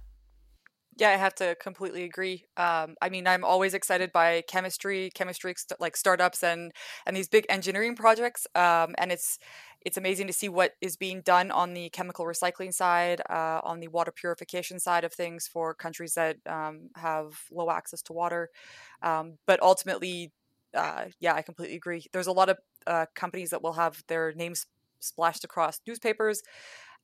Yeah, 0.96 1.10
I 1.10 1.16
have 1.16 1.34
to 1.36 1.56
completely 1.62 2.02
agree. 2.04 2.44
Um, 2.58 2.94
I 3.00 3.08
mean, 3.08 3.26
I'm 3.26 3.42
always 3.42 3.72
excited 3.72 4.12
by 4.12 4.42
chemistry, 4.46 5.10
chemistry 5.14 5.54
like 5.78 5.96
startups 5.96 6.42
and 6.42 6.72
and 7.06 7.16
these 7.16 7.28
big 7.28 7.46
engineering 7.48 7.96
projects. 7.96 8.46
Um, 8.54 8.94
and 8.98 9.10
it's 9.10 9.38
it's 9.80 9.96
amazing 9.96 10.26
to 10.26 10.32
see 10.34 10.50
what 10.50 10.72
is 10.82 10.96
being 10.96 11.22
done 11.22 11.50
on 11.50 11.72
the 11.72 11.88
chemical 11.88 12.26
recycling 12.26 12.74
side, 12.74 13.22
uh, 13.30 13.60
on 13.64 13.80
the 13.80 13.88
water 13.88 14.12
purification 14.12 14.78
side 14.78 15.04
of 15.04 15.14
things 15.14 15.48
for 15.48 15.72
countries 15.74 16.14
that 16.14 16.36
um, 16.46 16.90
have 16.96 17.44
low 17.50 17.70
access 17.70 18.02
to 18.02 18.12
water. 18.12 18.50
Um, 19.02 19.38
but 19.46 19.62
ultimately, 19.62 20.32
uh, 20.74 21.06
yeah, 21.18 21.34
I 21.34 21.42
completely 21.42 21.76
agree. 21.76 22.06
There's 22.12 22.26
a 22.26 22.32
lot 22.32 22.48
of 22.48 22.58
uh, 22.86 23.06
companies 23.14 23.50
that 23.50 23.62
will 23.62 23.74
have 23.74 24.02
their 24.08 24.32
names 24.32 24.66
splashed 25.00 25.44
across 25.44 25.80
newspapers 25.86 26.42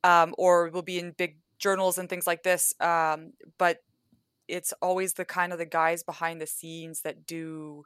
um, 0.03 0.33
or 0.37 0.69
will 0.69 0.81
be 0.81 0.99
in 0.99 1.11
big 1.17 1.37
journals 1.59 1.97
and 1.97 2.09
things 2.09 2.27
like 2.27 2.43
this. 2.43 2.73
Um, 2.79 3.33
but 3.57 3.79
it's 4.47 4.73
always 4.81 5.13
the 5.13 5.25
kind 5.25 5.51
of 5.51 5.59
the 5.59 5.65
guys 5.65 6.03
behind 6.03 6.39
the 6.39 6.47
scenes 6.47 7.01
that 7.01 7.25
do 7.25 7.83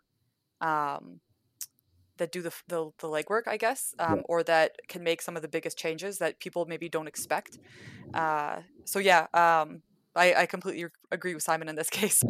um, 0.59 1.21
that 2.17 2.31
do 2.31 2.41
the 2.41 2.53
the, 2.67 2.91
the 2.99 3.07
legwork, 3.07 3.47
I 3.47 3.57
guess, 3.57 3.95
um, 3.97 4.17
yeah. 4.17 4.21
or 4.25 4.43
that 4.43 4.75
can 4.87 5.03
make 5.03 5.21
some 5.21 5.35
of 5.35 5.41
the 5.41 5.47
biggest 5.47 5.77
changes 5.77 6.19
that 6.19 6.39
people 6.39 6.65
maybe 6.65 6.87
don't 6.87 7.07
expect. 7.07 7.57
Uh, 8.13 8.59
so 8.85 8.99
yeah, 8.99 9.27
um, 9.33 9.81
I, 10.15 10.33
I 10.35 10.45
completely 10.45 10.85
agree 11.11 11.33
with 11.33 11.43
Simon 11.43 11.67
in 11.67 11.75
this 11.75 11.89
case. 12.01 12.21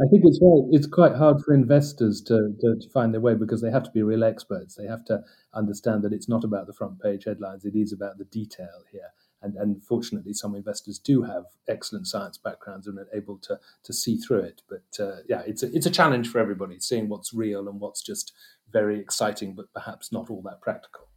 I 0.00 0.06
think 0.10 0.22
it's 0.24 0.40
right. 0.42 0.64
It's 0.72 0.88
quite 0.88 1.14
hard 1.14 1.40
for 1.44 1.54
investors 1.54 2.20
to, 2.22 2.52
to, 2.60 2.76
to, 2.80 2.90
find 2.90 3.14
their 3.14 3.20
way 3.20 3.34
because 3.34 3.62
they 3.62 3.70
have 3.70 3.84
to 3.84 3.90
be 3.92 4.02
real 4.02 4.24
experts. 4.24 4.74
They 4.74 4.86
have 4.86 5.04
to 5.04 5.22
understand 5.54 6.02
that 6.02 6.12
it's 6.12 6.28
not 6.28 6.42
about 6.42 6.66
the 6.66 6.72
front 6.72 7.00
page 7.00 7.24
headlines. 7.26 7.64
It 7.64 7.76
is 7.76 7.92
about 7.92 8.18
the 8.18 8.24
detail 8.24 8.82
here. 8.90 9.12
And, 9.40 9.54
and 9.54 9.84
fortunately, 9.84 10.32
some 10.32 10.56
investors 10.56 10.98
do 10.98 11.22
have 11.22 11.44
excellent 11.68 12.08
science 12.08 12.38
backgrounds 12.38 12.88
and 12.88 12.98
are 12.98 13.06
able 13.14 13.38
to, 13.42 13.60
to 13.84 13.92
see 13.92 14.16
through 14.16 14.40
it. 14.40 14.62
But 14.68 15.04
uh, 15.04 15.18
yeah, 15.28 15.42
it's 15.46 15.62
a, 15.62 15.72
it's 15.72 15.86
a 15.86 15.90
challenge 15.90 16.28
for 16.28 16.40
everybody, 16.40 16.80
seeing 16.80 17.08
what's 17.08 17.32
real 17.32 17.68
and 17.68 17.78
what's 17.78 18.02
just 18.02 18.32
very 18.72 18.98
exciting, 18.98 19.54
but 19.54 19.72
perhaps 19.72 20.10
not 20.10 20.28
all 20.28 20.42
that 20.42 20.60
practical. 20.60 21.08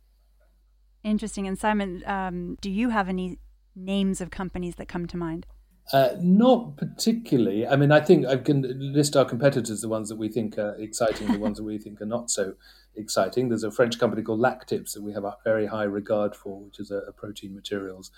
Interesting. 1.04 1.48
And 1.48 1.58
Simon, 1.58 2.04
um, 2.06 2.58
do 2.62 2.70
you 2.70 2.90
have 2.90 3.10
any 3.10 3.40
names 3.76 4.22
of 4.22 4.30
companies 4.30 4.76
that 4.76 4.88
come 4.88 5.08
to 5.08 5.18
mind? 5.18 5.48
Uh, 5.94 6.10
not 6.20 6.76
particularly. 6.76 7.66
I 7.66 7.78
mean, 7.78 7.94
I 7.94 8.02
think 8.02 8.26
I 8.26 8.36
can 8.36 8.94
list 8.94 9.16
our 9.16 9.24
competitors, 9.24 9.80
the 9.80 9.88
ones 9.88 10.10
that 10.10 10.18
we 10.18 10.28
think 10.28 10.58
are 10.58 10.76
exciting, 10.76 11.32
the 11.32 11.40
ones 11.40 11.58
that 11.58 11.64
we 11.64 11.78
think 11.78 12.02
are 12.02 12.06
not 12.06 12.30
so 12.30 12.56
exciting. 12.96 13.48
There's 13.48 13.64
a 13.64 13.72
French 13.72 13.98
company 13.98 14.22
called 14.22 14.42
Lactips 14.42 14.94
that 14.94 15.02
we 15.02 15.14
have 15.14 15.24
a 15.24 15.38
very 15.46 15.66
high 15.66 15.86
regard 15.86 16.36
for, 16.36 16.60
which 16.60 16.80
is 16.80 16.92
a, 16.92 16.98
a 16.98 17.14
protein 17.14 17.56
materials 17.56 18.12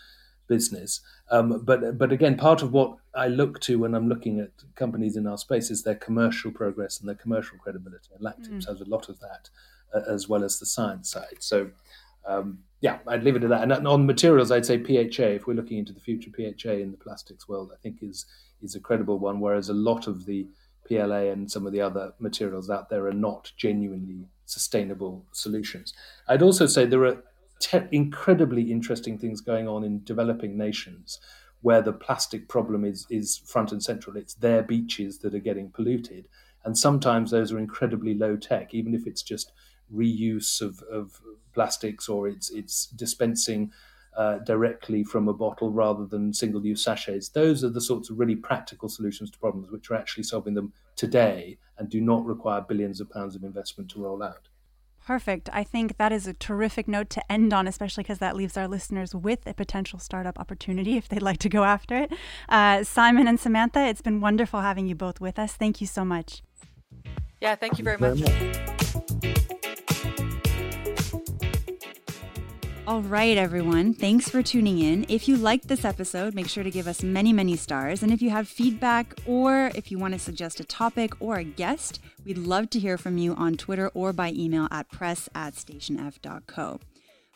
business. 0.48 1.02
Um, 1.30 1.62
but 1.64 1.96
but 1.96 2.12
again, 2.12 2.38
part 2.38 2.64
of 2.64 2.74
what 2.74 2.98
I 3.14 3.28
look 3.28 3.60
to 3.62 3.78
when 3.78 3.94
I'm 3.94 4.10
looking 4.10 4.40
at 4.40 4.50
companies 4.74 5.16
in 5.16 5.28
our 5.28 5.38
space 5.38 5.70
is 5.70 5.84
their 5.84 5.94
commercial 5.94 6.52
progress 6.52 7.00
and 7.00 7.08
their 7.08 7.16
commercial 7.16 7.60
credibility. 7.60 8.10
And 8.16 8.24
Lactips 8.24 8.66
mm. 8.66 8.68
has 8.68 8.82
a 8.82 8.90
lot 8.90 9.10
of 9.10 9.20
that, 9.20 9.50
uh, 9.94 10.12
as 10.12 10.28
well 10.28 10.44
as 10.44 10.58
the 10.60 10.66
science 10.66 11.12
side. 11.12 11.38
So. 11.40 11.70
Um, 12.26 12.60
yeah, 12.82 13.00
I'd 13.08 13.24
leave 13.24 13.36
it 13.36 13.44
at 13.44 13.50
that. 13.50 13.64
And 13.64 13.88
on 13.88 14.06
materials, 14.06 14.52
I'd 14.52 14.66
say 14.66 14.78
PHA. 14.78 15.24
If 15.24 15.48
we're 15.48 15.54
looking 15.54 15.78
into 15.78 15.94
the 15.94 16.00
future, 16.00 16.30
PHA 16.32 16.72
in 16.72 16.92
the 16.92 16.98
plastics 16.98 17.48
world, 17.48 17.72
I 17.74 17.78
think 17.82 17.98
is 18.02 18.26
is 18.62 18.76
a 18.76 18.80
credible 18.80 19.20
one. 19.20 19.40
Whereas 19.40 19.70
a 19.70 19.74
lot 19.74 20.08
of 20.08 20.26
the 20.26 20.48
PLA 20.88 21.32
and 21.32 21.52
some 21.52 21.68
of 21.68 21.74
the 21.74 21.82
other 21.82 22.14
materials 22.20 22.70
out 22.70 22.90
there 22.90 23.06
are 23.08 23.14
not 23.14 23.52
genuinely 23.58 24.28
sustainable 24.46 25.26
solutions. 25.32 25.94
I'd 26.28 26.42
also 26.42 26.66
say 26.66 26.86
there 26.86 27.06
are 27.06 27.24
te- 27.60 27.88
incredibly 27.92 28.72
interesting 28.72 29.18
things 29.18 29.42
going 29.42 29.68
on 29.68 29.84
in 29.84 30.04
developing 30.04 30.58
nations 30.58 31.20
where 31.62 31.82
the 31.82 31.94
plastic 31.94 32.48
problem 32.48 32.86
is 32.86 33.06
is 33.10 33.38
front 33.38 33.74
and 33.74 33.84
central. 33.84 34.16
It's 34.16 34.36
their 34.36 34.64
beaches 34.64 35.20
that 35.20 35.36
are 35.36 35.40
getting 35.40 35.70
polluted, 35.70 36.30
and 36.64 36.78
sometimes 36.78 37.32
those 37.32 37.52
are 37.52 37.60
incredibly 37.60 38.14
low 38.14 38.38
tech, 38.38 38.74
even 38.74 38.96
if 38.96 39.06
it's 39.06 39.22
just 39.22 39.52
reuse 39.94 40.62
of, 40.62 40.82
of 40.92 41.20
plastics 41.60 42.08
or 42.08 42.30
it's 42.30 42.50
it's 42.52 42.86
dispensing 42.86 43.70
uh, 44.16 44.38
directly 44.52 45.04
from 45.04 45.28
a 45.28 45.34
bottle 45.34 45.70
rather 45.72 46.06
than 46.06 46.34
single 46.34 46.66
use 46.66 46.82
sachets. 46.82 47.28
Those 47.28 47.66
are 47.66 47.70
the 47.78 47.82
sorts 47.82 48.10
of 48.10 48.18
really 48.18 48.38
practical 48.38 48.88
solutions 48.88 49.30
to 49.32 49.38
problems 49.40 49.70
which 49.70 49.92
are 49.92 49.96
actually 49.96 50.24
solving 50.24 50.54
them 50.54 50.72
today 50.96 51.58
and 51.78 51.90
do 51.90 52.00
not 52.00 52.26
require 52.26 52.62
billions 52.62 53.02
of 53.02 53.10
pounds 53.10 53.36
of 53.36 53.44
investment 53.44 53.92
to 53.92 54.02
roll 54.02 54.24
out. 54.24 54.48
Perfect. 55.06 55.50
I 55.52 55.66
think 55.66 55.98
that 55.98 56.14
is 56.14 56.28
a 56.28 56.34
terrific 56.34 56.88
note 56.88 57.10
to 57.10 57.32
end 57.32 57.54
on, 57.54 57.68
especially 57.68 58.04
because 58.04 58.20
that 58.20 58.38
leaves 58.38 58.56
our 58.56 58.68
listeners 58.68 59.14
with 59.14 59.46
a 59.46 59.54
potential 59.54 60.00
startup 60.00 60.40
opportunity 60.40 60.96
if 61.02 61.10
they'd 61.10 61.22
like 61.22 61.40
to 61.40 61.50
go 61.50 61.66
after 61.66 61.98
it. 61.98 62.14
Uh, 62.48 62.86
Simon 62.86 63.28
and 63.28 63.38
Samantha, 63.38 63.86
it's 63.86 64.02
been 64.02 64.22
wonderful 64.22 64.62
having 64.62 64.88
you 64.88 64.96
both 64.96 65.20
with 65.20 65.38
us. 65.38 65.54
Thank 65.56 65.82
you 65.82 65.88
so 65.88 66.06
much. 66.06 66.42
Yeah, 67.42 67.56
thank 67.56 67.78
you 67.78 67.84
very 67.84 67.98
much. 67.98 69.46
All 72.90 73.04
right, 73.04 73.38
everyone. 73.38 73.94
Thanks 73.94 74.30
for 74.30 74.42
tuning 74.42 74.80
in. 74.80 75.06
If 75.10 75.28
you 75.28 75.38
liked 75.38 75.68
this 75.68 75.86
episode, 75.86 76.34
make 76.34 76.48
sure 76.48 76.64
to 76.64 76.72
give 76.72 76.88
us 76.88 77.04
many, 77.04 77.32
many 77.32 77.56
stars. 77.56 78.02
And 78.02 78.12
if 78.12 78.20
you 78.20 78.32
have 78.32 78.48
feedback 78.48 79.14
or 79.28 79.70
if 79.76 79.92
you 79.92 80.00
want 80.00 80.16
to 80.16 80.20
suggest 80.20 80.60
a 80.60 80.64
topic 80.64 81.14
or 81.22 81.36
a 81.36 81.44
guest, 81.44 82.00
we'd 82.26 82.40
love 82.40 82.72
to 82.72 82.80
hear 82.80 82.98
from 82.98 83.20
you 83.20 83.36
on 83.36 83.58
Twitter 83.58 83.90
or 83.94 84.12
by 84.12 84.32
email 84.32 84.68
at 84.72 84.90
press 84.90 85.30
at 85.36 85.54
stationf.co. 85.54 86.80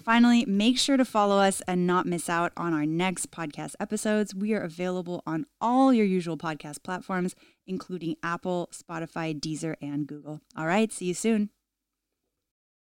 Finally, 0.04 0.46
make 0.46 0.80
sure 0.80 0.98
to 0.98 1.06
follow 1.06 1.38
us 1.38 1.62
and 1.68 1.86
not 1.86 2.08
miss 2.08 2.30
out 2.30 2.52
on 2.58 2.74
our 2.74 2.88
next 2.88 3.30
podcast 3.30 3.76
episodes. 3.80 4.34
We 4.34 4.56
are 4.56 4.62
available 4.62 5.22
on 5.28 5.46
all 5.62 5.94
your 5.94 6.08
usual 6.08 6.36
podcast 6.36 6.82
platforms, 6.82 7.36
including 7.68 8.16
Apple, 8.24 8.72
Spotify, 8.74 9.40
Deezer, 9.40 9.76
and 9.84 10.08
Google. 10.08 10.42
All 10.58 10.66
right, 10.66 10.92
see 10.92 11.06
you 11.06 11.14
soon. 11.14 11.52